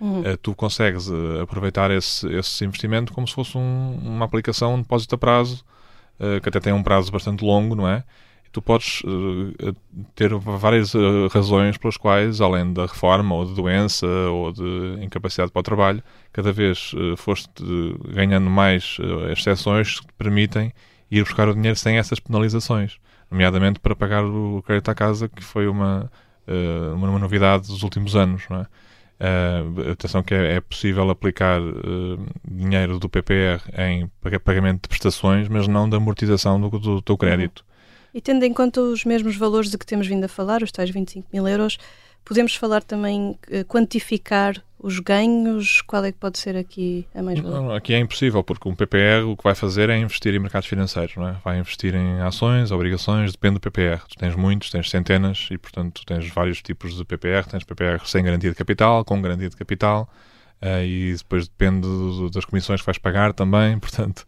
uhum. 0.00 0.22
Eh, 0.24 0.36
tu 0.36 0.54
consegues 0.54 1.10
eh, 1.10 1.42
aproveitar 1.42 1.90
esse, 1.90 2.26
esse 2.32 2.64
investimento 2.64 3.12
como 3.12 3.26
se 3.26 3.34
fosse 3.34 3.58
um, 3.58 3.98
uma 4.02 4.24
aplicação 4.24 4.76
de 4.76 4.82
depósito 4.82 5.14
a 5.14 5.18
prazo, 5.18 5.64
que 6.42 6.50
até 6.50 6.60
tem 6.60 6.70
um 6.70 6.82
prazo 6.82 7.10
bastante 7.10 7.42
longo, 7.42 7.74
não 7.74 7.88
é? 7.88 8.04
tu 8.52 8.60
podes 8.60 9.00
ter 10.14 10.34
várias 10.34 10.92
razões 11.32 11.78
pelas 11.78 11.96
quais, 11.96 12.42
além 12.42 12.74
da 12.74 12.82
reforma 12.82 13.34
ou 13.34 13.46
de 13.46 13.54
doença 13.54 14.06
ou 14.06 14.52
de 14.52 14.98
incapacidade 15.00 15.50
para 15.50 15.60
o 15.60 15.62
trabalho, 15.62 16.02
cada 16.30 16.52
vez 16.52 16.92
foste 17.16 17.64
ganhando 18.12 18.50
mais 18.50 18.98
exceções 19.32 20.00
que 20.00 20.08
te 20.08 20.12
permitem 20.18 20.74
ir 21.10 21.24
buscar 21.24 21.48
o 21.48 21.54
dinheiro 21.54 21.76
sem 21.76 21.98
essas 21.98 22.20
penalizações, 22.20 22.98
nomeadamente 23.30 23.80
para 23.80 23.96
pagar 23.96 24.24
o 24.24 24.62
crédito 24.62 24.90
à 24.90 24.94
casa, 24.94 25.28
que 25.28 25.42
foi 25.42 25.66
uma, 25.66 26.10
uh, 26.46 26.94
uma 26.94 27.18
novidade 27.18 27.66
dos 27.68 27.82
últimos 27.82 28.14
anos. 28.14 28.44
Não 28.48 28.58
é? 28.58 28.66
Uh, 29.20 29.90
atenção 29.90 30.22
que 30.22 30.32
é, 30.32 30.54
é 30.54 30.60
possível 30.60 31.10
aplicar 31.10 31.60
uh, 31.60 32.26
dinheiro 32.50 32.98
do 32.98 33.06
PPR 33.06 33.60
em 33.76 34.10
pagamento 34.42 34.82
de 34.82 34.88
prestações, 34.88 35.46
mas 35.46 35.68
não 35.68 35.88
da 35.88 35.98
amortização 35.98 36.60
do, 36.60 36.70
do 36.78 37.02
teu 37.02 37.18
crédito. 37.18 37.58
Uhum. 37.58 37.70
E 38.14 38.20
tendo 38.20 38.44
em 38.44 38.52
conta 38.52 38.80
os 38.80 39.04
mesmos 39.04 39.36
valores 39.36 39.70
de 39.70 39.78
que 39.78 39.86
temos 39.86 40.06
vindo 40.06 40.24
a 40.24 40.28
falar, 40.28 40.62
os 40.62 40.72
tais 40.72 40.90
25 40.90 41.28
mil 41.32 41.46
euros, 41.46 41.78
podemos 42.24 42.54
falar 42.54 42.82
também, 42.82 43.38
uh, 43.48 43.64
quantificar 43.66 44.62
os 44.78 44.98
ganhos? 44.98 45.82
Qual 45.82 46.04
é 46.04 46.12
que 46.12 46.18
pode 46.18 46.38
ser 46.38 46.56
aqui 46.56 47.06
a 47.14 47.22
mais 47.22 47.38
valor? 47.38 47.76
Aqui 47.76 47.92
é 47.94 47.98
impossível, 47.98 48.42
porque 48.42 48.68
um 48.68 48.74
PPR 48.74 49.24
o 49.26 49.36
que 49.36 49.44
vai 49.44 49.54
fazer 49.54 49.90
é 49.90 49.98
investir 49.98 50.34
em 50.34 50.38
mercados 50.38 50.68
financeiros, 50.68 51.16
não 51.16 51.28
é? 51.28 51.36
Vai 51.44 51.58
investir 51.58 51.94
em 51.94 52.20
ações, 52.20 52.70
obrigações, 52.70 53.32
depende 53.32 53.54
do 53.54 53.60
PPR. 53.60 54.02
Tu 54.08 54.16
tens 54.16 54.34
muitos, 54.34 54.70
tens 54.70 54.88
centenas 54.90 55.48
e, 55.50 55.58
portanto, 55.58 56.02
tens 56.06 56.28
vários 56.30 56.62
tipos 56.62 56.96
de 56.96 57.04
PPR. 57.04 57.46
Tens 57.48 57.64
PPR 57.64 58.04
sem 58.06 58.24
garantia 58.24 58.50
de 58.50 58.56
capital, 58.56 59.04
com 59.04 59.20
garantia 59.20 59.48
de 59.48 59.56
capital. 59.56 60.08
Uh, 60.62 60.84
e 60.84 61.14
depois 61.16 61.48
depende 61.48 61.88
das 62.30 62.44
comissões 62.44 62.80
que 62.80 62.86
vais 62.86 62.98
pagar 62.98 63.32
também, 63.32 63.78
portanto 63.80 64.26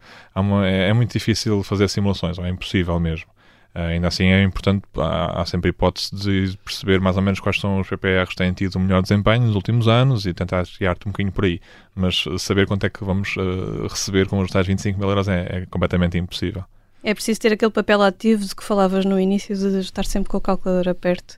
é, 0.65 0.89
é, 0.89 0.93
muito 0.93 1.13
difícil 1.13 1.61
fazer 1.61 1.87
simulações, 1.87 2.39
ou 2.39 2.45
é 2.45 2.49
impossível 2.49 2.99
mesmo. 2.99 3.27
Uh, 3.75 3.79
ainda 3.79 4.07
assim 4.07 4.25
é 4.25 4.43
importante, 4.43 4.83
há, 4.97 5.41
há, 5.41 5.45
sempre 5.47 5.71
hipótese 5.71 6.15
de 6.15 6.55
perceber 6.63 7.01
mais 7.01 7.17
ou 7.17 7.23
menos 7.23 7.39
quais 7.39 7.59
são 7.59 7.79
os 7.79 7.89
PPRs 7.89 8.29
que 8.29 8.35
têm 8.35 8.53
tido 8.53 8.75
o 8.75 8.79
melhor 8.79 9.01
desempenho 9.01 9.47
nos 9.47 9.55
últimos 9.55 9.87
anos 9.87 10.27
e 10.27 10.33
tentar 10.33 10.63
guiar-te 10.79 11.07
um 11.07 11.11
bocadinho 11.11 11.33
por 11.33 11.45
aí. 11.45 11.59
Mas 11.95 12.23
saber 12.37 12.67
quanto 12.67 12.85
é 12.85 12.89
que 12.89 13.03
vamos 13.03 13.35
uh, 13.35 13.87
receber 13.87 14.27
com 14.27 14.37
os 14.39 14.51
tais 14.51 14.67
25 14.67 14.99
mil 14.99 15.09
euros 15.09 15.27
é, 15.27 15.47
é, 15.49 15.65
completamente 15.65 16.17
impossível. 16.17 16.63
É 17.03 17.13
preciso 17.15 17.39
ter 17.39 17.51
aquele 17.51 17.71
papel 17.71 18.01
ativo 18.03 18.45
de 18.45 18.55
que 18.55 18.63
falavas 18.63 19.03
no 19.05 19.19
início, 19.19 19.55
de 19.55 19.79
estar 19.79 20.05
sempre 20.05 20.29
com 20.29 20.37
o 20.37 20.41
calculador 20.41 20.93
perto 20.95 21.37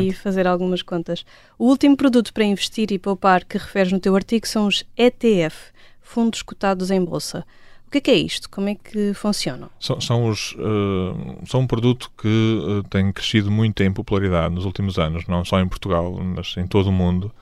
e 0.00 0.12
fazer 0.12 0.46
algumas 0.46 0.80
contas. 0.80 1.26
O 1.58 1.66
último 1.66 1.96
produto 1.96 2.32
para 2.32 2.44
investir 2.44 2.92
e 2.92 2.98
poupar 2.98 3.44
que 3.44 3.58
referes 3.58 3.92
no 3.92 4.00
teu 4.00 4.14
artigo 4.14 4.46
são 4.46 4.66
os 4.66 4.84
ETF, 4.96 5.72
fundos 6.00 6.40
cotados 6.40 6.90
em 6.90 7.04
bolsa. 7.04 7.44
O 7.86 7.90
que 7.90 7.98
é, 7.98 8.00
que 8.00 8.10
é 8.10 8.14
isto? 8.14 8.50
Como 8.50 8.68
é 8.68 8.74
que 8.74 9.14
funcionam? 9.14 9.70
São, 9.78 10.00
são, 10.00 10.28
os, 10.28 10.52
uh, 10.54 11.46
são 11.46 11.60
um 11.60 11.66
produto 11.66 12.10
que 12.20 12.60
uh, 12.60 12.82
tem 12.84 13.12
crescido 13.12 13.50
muito 13.50 13.80
em 13.82 13.92
popularidade 13.92 14.54
nos 14.54 14.64
últimos 14.64 14.98
anos, 14.98 15.26
não 15.28 15.44
só 15.44 15.60
em 15.60 15.68
Portugal, 15.68 16.12
mas 16.20 16.56
em 16.56 16.66
todo 16.66 16.88
o 16.88 16.92
mundo. 16.92 17.32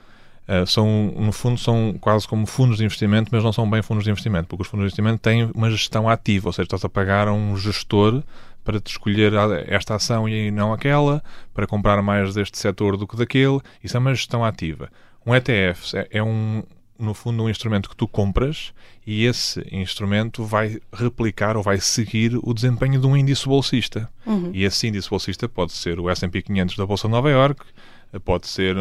Uh, 0.47 0.65
são, 0.67 1.11
no 1.17 1.31
fundo, 1.31 1.57
são 1.59 1.95
quase 1.99 2.27
como 2.27 2.45
fundos 2.45 2.77
de 2.77 2.85
investimento, 2.85 3.29
mas 3.31 3.43
não 3.43 3.51
são 3.51 3.67
bem 3.67 3.81
fundos 3.81 4.03
de 4.03 4.11
investimento, 4.11 4.47
porque 4.47 4.61
os 4.61 4.67
fundos 4.67 4.83
de 4.83 4.87
investimento 4.87 5.19
têm 5.19 5.49
uma 5.55 5.71
gestão 5.71 6.07
ativa, 6.07 6.47
ou 6.47 6.53
seja, 6.53 6.67
estás 6.67 6.85
a 6.85 6.89
pagar 6.89 7.27
a 7.27 7.33
um 7.33 7.57
gestor 7.57 8.21
para 8.63 8.79
te 8.79 8.91
escolher 8.91 9.33
esta 9.67 9.95
ação 9.95 10.29
e 10.29 10.51
não 10.51 10.73
aquela, 10.73 11.23
para 11.53 11.65
comprar 11.65 12.01
mais 12.03 12.35
deste 12.35 12.57
setor 12.59 12.97
do 12.97 13.07
que 13.07 13.15
daquele. 13.17 13.59
Isso 13.83 13.97
é 13.97 13.99
uma 13.99 14.13
gestão 14.13 14.45
ativa. 14.45 14.89
Um 15.25 15.33
ETF 15.33 15.97
é, 15.97 16.07
é 16.11 16.23
um, 16.23 16.63
no 16.97 17.13
fundo, 17.13 17.43
um 17.43 17.49
instrumento 17.49 17.89
que 17.89 17.95
tu 17.95 18.07
compras 18.07 18.73
e 19.05 19.25
esse 19.25 19.65
instrumento 19.71 20.43
vai 20.43 20.79
replicar 20.93 21.57
ou 21.57 21.63
vai 21.63 21.79
seguir 21.79 22.39
o 22.41 22.53
desempenho 22.53 22.99
de 22.99 23.05
um 23.05 23.15
índice 23.15 23.45
bolsista. 23.45 24.09
Uhum. 24.25 24.51
E 24.53 24.63
esse 24.63 24.87
índice 24.87 25.09
bolsista 25.09 25.47
pode 25.47 25.73
ser 25.73 25.99
o 25.99 26.09
S&P 26.09 26.41
500 26.41 26.77
da 26.77 26.85
Bolsa 26.85 27.07
de 27.07 27.11
Nova 27.11 27.29
York, 27.29 27.63
pode 28.23 28.47
ser... 28.47 28.75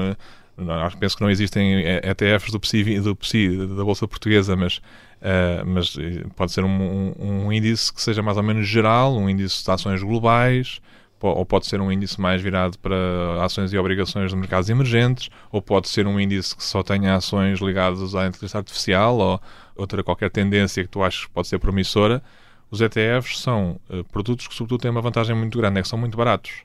Acho, 0.85 0.97
penso 0.99 1.16
que 1.16 1.23
não 1.25 1.30
existem 1.30 1.83
ETFs 1.85 2.52
do 2.52 2.61
PSI, 2.61 3.00
do 3.00 3.16
PSI 3.16 3.56
da 3.66 3.85
Bolsa 3.85 4.06
Portuguesa, 4.06 4.54
mas, 4.54 4.76
uh, 4.76 5.66
mas 5.66 5.97
pode 6.37 6.52
ser 6.52 6.62
um, 6.62 7.14
um, 7.18 7.47
um 7.47 7.52
índice 7.52 7.92
que 7.92 8.00
seja 8.00 8.23
mais 8.23 8.37
ou 8.37 8.42
menos 8.44 8.68
geral, 8.68 9.16
um 9.16 9.28
índice 9.28 9.64
de 9.64 9.71
ações 9.73 10.00
globais, 10.00 10.80
ou 11.28 11.45
pode 11.47 11.66
ser 11.66 11.81
um 11.81 11.90
índice 11.90 12.21
mais 12.21 12.40
virado 12.40 12.78
para 12.78 12.97
ações 13.45 13.73
e 13.73 13.78
obrigações 13.78 14.30
de 14.30 14.37
mercados 14.37 14.69
emergentes, 14.69 15.30
ou 15.50 15.63
pode 15.63 15.89
ser 15.89 16.06
um 16.06 16.19
índice 16.19 16.56
que 16.56 16.65
só 16.65 16.82
tenha 16.82 17.15
ações 17.15 17.60
ligadas 17.60 18.15
à 18.15 18.26
inteligência 18.26 18.58
artificial 18.58 19.17
ou 19.19 19.41
outra 19.76 20.02
qualquer 20.02 20.30
tendência 20.30 20.82
que 20.82 20.91
tu 20.91 21.02
achas 21.02 21.25
que 21.25 21.30
pode 21.30 21.49
ser 21.49 21.58
promissora. 21.58 22.23
Os 22.71 22.80
ETFs 22.80 23.39
são 23.39 23.78
uh, 23.89 24.02
produtos 24.04 24.49
que, 24.49 24.54
sobretudo, 24.54 24.80
têm 24.80 24.91
uma 24.91 25.00
vantagem 25.00 25.37
muito 25.37 25.56
grande, 25.58 25.78
é 25.78 25.82
que 25.82 25.89
são 25.89 25.99
muito 25.99 26.17
baratos. 26.17 26.63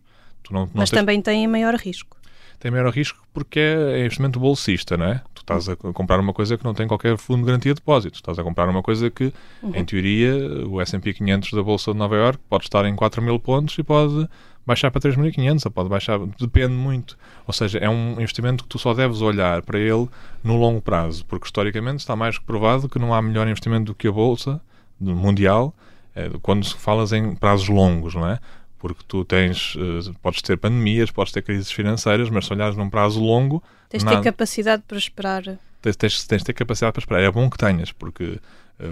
Não, 0.49 0.61
não 0.61 0.69
Mas 0.73 0.89
tens... 0.89 0.99
também 0.99 1.21
têm 1.21 1.47
maior 1.47 1.75
risco. 1.75 2.17
Tem 2.59 2.71
maior 2.71 2.89
risco 2.89 3.17
porque 3.33 3.59
é 3.59 3.99
investimento 3.99 4.39
bolsista, 4.39 4.97
não 4.97 5.05
é? 5.05 5.21
Tu 5.33 5.41
estás 5.41 5.69
a 5.69 5.75
comprar 5.77 6.19
uma 6.19 6.33
coisa 6.33 6.57
que 6.57 6.63
não 6.63 6.73
tem 6.73 6.87
qualquer 6.87 7.17
fundo 7.17 7.41
de 7.41 7.45
garantia 7.45 7.73
de 7.73 7.79
depósito. 7.79 8.17
Estás 8.17 8.37
a 8.37 8.43
comprar 8.43 8.67
uma 8.67 8.83
coisa 8.83 9.09
que, 9.09 9.31
uhum. 9.63 9.75
em 9.75 9.85
teoria, 9.85 10.67
o 10.67 10.81
S&P 10.81 11.13
500 11.13 11.53
da 11.53 11.63
Bolsa 11.63 11.93
de 11.93 11.97
Nova 11.97 12.17
York 12.17 12.39
pode 12.49 12.65
estar 12.65 12.83
em 12.85 12.95
4 12.95 13.21
mil 13.21 13.39
pontos 13.39 13.77
e 13.77 13.83
pode 13.83 14.27
baixar 14.65 14.91
para 14.91 15.01
3.500, 15.01 15.65
ou 15.65 15.71
pode 15.71 15.89
baixar, 15.89 16.19
depende 16.39 16.73
muito. 16.73 17.17
Ou 17.47 17.53
seja, 17.53 17.79
é 17.79 17.89
um 17.89 18.13
investimento 18.13 18.63
que 18.63 18.69
tu 18.69 18.77
só 18.77 18.93
deves 18.93 19.21
olhar 19.21 19.61
para 19.63 19.79
ele 19.79 20.07
no 20.43 20.55
longo 20.55 20.81
prazo, 20.81 21.25
porque 21.25 21.45
historicamente 21.45 21.99
está 21.99 22.15
mais 22.15 22.37
que 22.37 22.45
provado 22.45 22.87
que 22.87 22.99
não 22.99 23.13
há 23.13 23.21
melhor 23.21 23.47
investimento 23.47 23.85
do 23.85 23.95
que 23.95 24.07
a 24.07 24.11
Bolsa 24.11 24.61
mundial 24.99 25.73
é, 26.15 26.29
quando 26.41 26.65
falas 26.77 27.13
em 27.13 27.35
prazos 27.35 27.69
longos, 27.69 28.15
não 28.15 28.27
é? 28.27 28.39
Porque 28.77 29.03
tu 29.07 29.25
tens, 29.25 29.75
uh, 29.75 30.13
podes 30.21 30.41
ter 30.41 30.57
pandemias, 30.57 31.11
podes 31.11 31.33
ter 31.33 31.41
crises 31.41 31.71
financeiras, 31.71 32.29
mas 32.29 32.45
se 32.45 32.53
olhares 32.53 32.77
num 32.77 32.89
prazo 32.89 33.21
longo. 33.21 33.61
Tens 33.89 34.03
de 34.03 34.09
ter 34.09 34.21
capacidade 34.21 34.83
para 34.87 34.97
esperar. 34.97 35.43
Tens, 35.81 35.95
tens, 35.95 36.25
tens 36.25 36.39
de 36.39 36.45
ter 36.45 36.53
capacidade 36.53 36.93
para 36.93 37.01
esperar. 37.01 37.21
É 37.21 37.31
bom 37.31 37.49
que 37.49 37.57
tenhas, 37.57 37.91
porque 37.91 38.39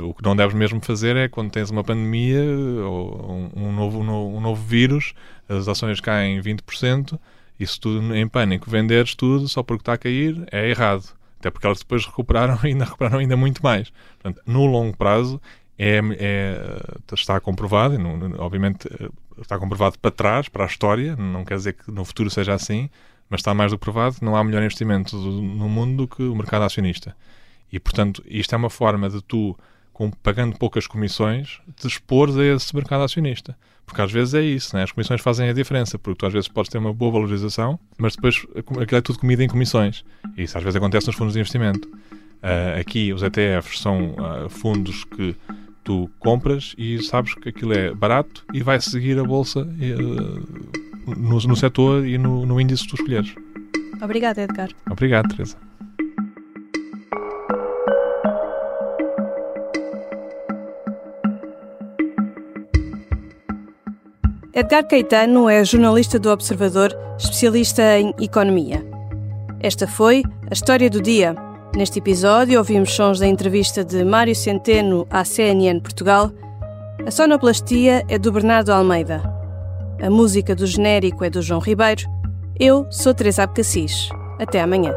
o 0.04 0.14
que 0.14 0.24
não 0.24 0.36
deves 0.36 0.56
mesmo 0.56 0.82
fazer 0.84 1.16
é 1.16 1.28
quando 1.28 1.52
tens 1.52 1.70
uma 1.70 1.84
pandemia 1.84 2.42
ou 2.84 3.52
um, 3.56 3.72
novo, 3.72 4.00
um, 4.00 4.42
novo 4.42 4.62
vírus, 4.62 5.14
as 5.48 5.68
ações 5.68 6.02
caem 6.02 6.42
20%, 6.42 7.18
e 7.60 7.66
se 7.66 7.80
tu 7.80 7.90
em 8.14 8.28
pânico 8.28 8.70
venderes 8.70 9.16
tudo 9.16 9.48
só 9.48 9.64
porque 9.64 9.82
está 9.82 9.94
a 9.94 9.98
cair, 9.98 10.46
é 10.52 10.70
errado. 10.70 11.16
Até 11.40 11.50
porque 11.50 11.66
elas 11.66 11.80
depois 11.80 12.06
recuperaram 12.06 12.60
e 12.64 12.68
ainda 12.68 12.86
recuperaram 12.86 13.20
ainda 13.20 13.38
muito 13.38 13.64
mais. 13.64 13.92
Portanto, 14.20 14.42
no 14.46 14.66
longo 14.66 14.96
prazo, 14.96 15.42
é, 15.78 16.00
é, 16.20 16.80
está 17.14 17.40
comprovado, 17.40 17.96
e 17.96 18.34
obviamente 18.38 18.88
está 19.42 19.58
comprovado 19.58 19.98
para 20.00 20.12
trás, 20.12 20.50
para 20.50 20.64
a 20.64 20.68
história, 20.68 21.16
não 21.16 21.46
quer 21.46 21.56
dizer 21.56 21.74
que 21.74 21.92
no 21.92 22.04
futuro 22.04 22.30
seja 22.30 22.54
assim, 22.54 22.90
mas 23.30 23.40
está 23.40 23.54
mais 23.54 23.72
do 23.72 23.78
que 23.78 23.84
provado 23.84 24.16
que 24.16 24.26
não 24.26 24.36
há 24.36 24.44
melhor 24.44 24.64
investimento 24.64 25.16
no 25.18 25.70
mundo 25.70 25.98
do 25.98 26.08
que 26.08 26.24
o 26.24 26.36
mercado 26.36 26.64
acionista. 26.64 27.16
E, 27.72 27.80
portanto, 27.80 28.24
isto 28.26 28.54
é 28.54 28.58
uma 28.58 28.70
forma 28.70 29.10
de 29.10 29.22
tu, 29.22 29.58
com, 29.98 30.12
pagando 30.12 30.56
poucas 30.56 30.86
comissões, 30.86 31.60
te 31.76 31.88
expor 31.88 32.30
a 32.30 32.56
esse 32.56 32.76
mercado 32.76 33.04
acionista. 33.04 33.58
Porque 33.84 34.00
às 34.00 34.12
vezes 34.12 34.36
é 34.36 34.42
isso, 34.44 34.76
né? 34.76 34.84
as 34.84 34.92
comissões 34.92 35.22
fazem 35.22 35.50
a 35.50 35.54
diferença, 35.54 35.98
porque 35.98 36.20
tu 36.20 36.26
às 36.28 36.34
vezes 36.34 36.48
podes 36.48 36.70
ter 36.70 36.78
uma 36.78 36.94
boa 36.94 37.14
valorização, 37.14 37.80
mas 37.98 38.16
depois 38.16 38.46
aquilo 38.56 38.98
é 38.98 39.02
tudo 39.02 39.18
comida 39.18 39.44
em 39.44 39.48
comissões. 39.48 40.06
E 40.38 40.44
isso 40.44 40.56
às 40.56 40.64
vezes 40.64 40.76
acontece 40.76 41.08
nos 41.08 41.16
fundos 41.16 41.34
de 41.34 41.40
investimento. 41.40 41.88
Uh, 41.88 42.80
aqui 42.80 43.12
os 43.12 43.24
ETFs 43.24 43.80
são 43.80 44.12
uh, 44.12 44.48
fundos 44.50 45.04
que 45.04 45.36
tu 45.84 46.08
compras 46.20 46.76
e 46.78 47.02
sabes 47.02 47.34
que 47.34 47.50
aquilo 47.50 47.74
é 47.74 47.92
barato 47.92 48.46
e 48.54 48.62
vai 48.62 48.80
seguir 48.80 49.18
a 49.18 49.24
bolsa 49.24 49.62
uh, 49.62 51.16
no, 51.18 51.40
no 51.40 51.56
setor 51.56 52.06
e 52.06 52.20
no, 52.20 52.46
no 52.46 52.62
índice 52.62 52.84
que 52.84 52.90
tu 52.90 52.96
escolheres. 52.98 53.34
Obrigada, 54.00 54.44
Edgar. 54.44 54.70
Obrigado, 54.92 55.30
Teresa. 55.30 55.58
Edgar 64.58 64.88
Caetano 64.88 65.48
é 65.48 65.64
jornalista 65.64 66.18
do 66.18 66.32
Observador, 66.32 66.92
especialista 67.20 68.00
em 68.00 68.12
economia. 68.20 68.84
Esta 69.60 69.86
foi 69.86 70.24
a 70.50 70.52
história 70.52 70.90
do 70.90 71.00
dia. 71.00 71.36
Neste 71.76 72.00
episódio 72.00 72.58
ouvimos 72.58 72.92
sons 72.92 73.20
da 73.20 73.28
entrevista 73.28 73.86
de 73.86 74.04
Mário 74.04 74.36
Centeno 74.36 75.06
à 75.12 75.24
CNN 75.24 75.80
Portugal. 75.80 76.32
A 77.06 77.12
sonoplastia 77.12 78.04
é 78.10 78.18
do 78.18 78.32
Bernardo 78.32 78.72
Almeida. 78.72 79.22
A 80.02 80.10
música 80.10 80.56
do 80.56 80.66
genérico 80.66 81.24
é 81.24 81.30
do 81.30 81.40
João 81.40 81.62
Ribeiro. 81.62 82.10
Eu 82.60 82.88
sou 82.90 83.14
Teresa 83.14 83.44
Abcacis. 83.44 84.10
Até 84.40 84.60
amanhã. 84.60 84.92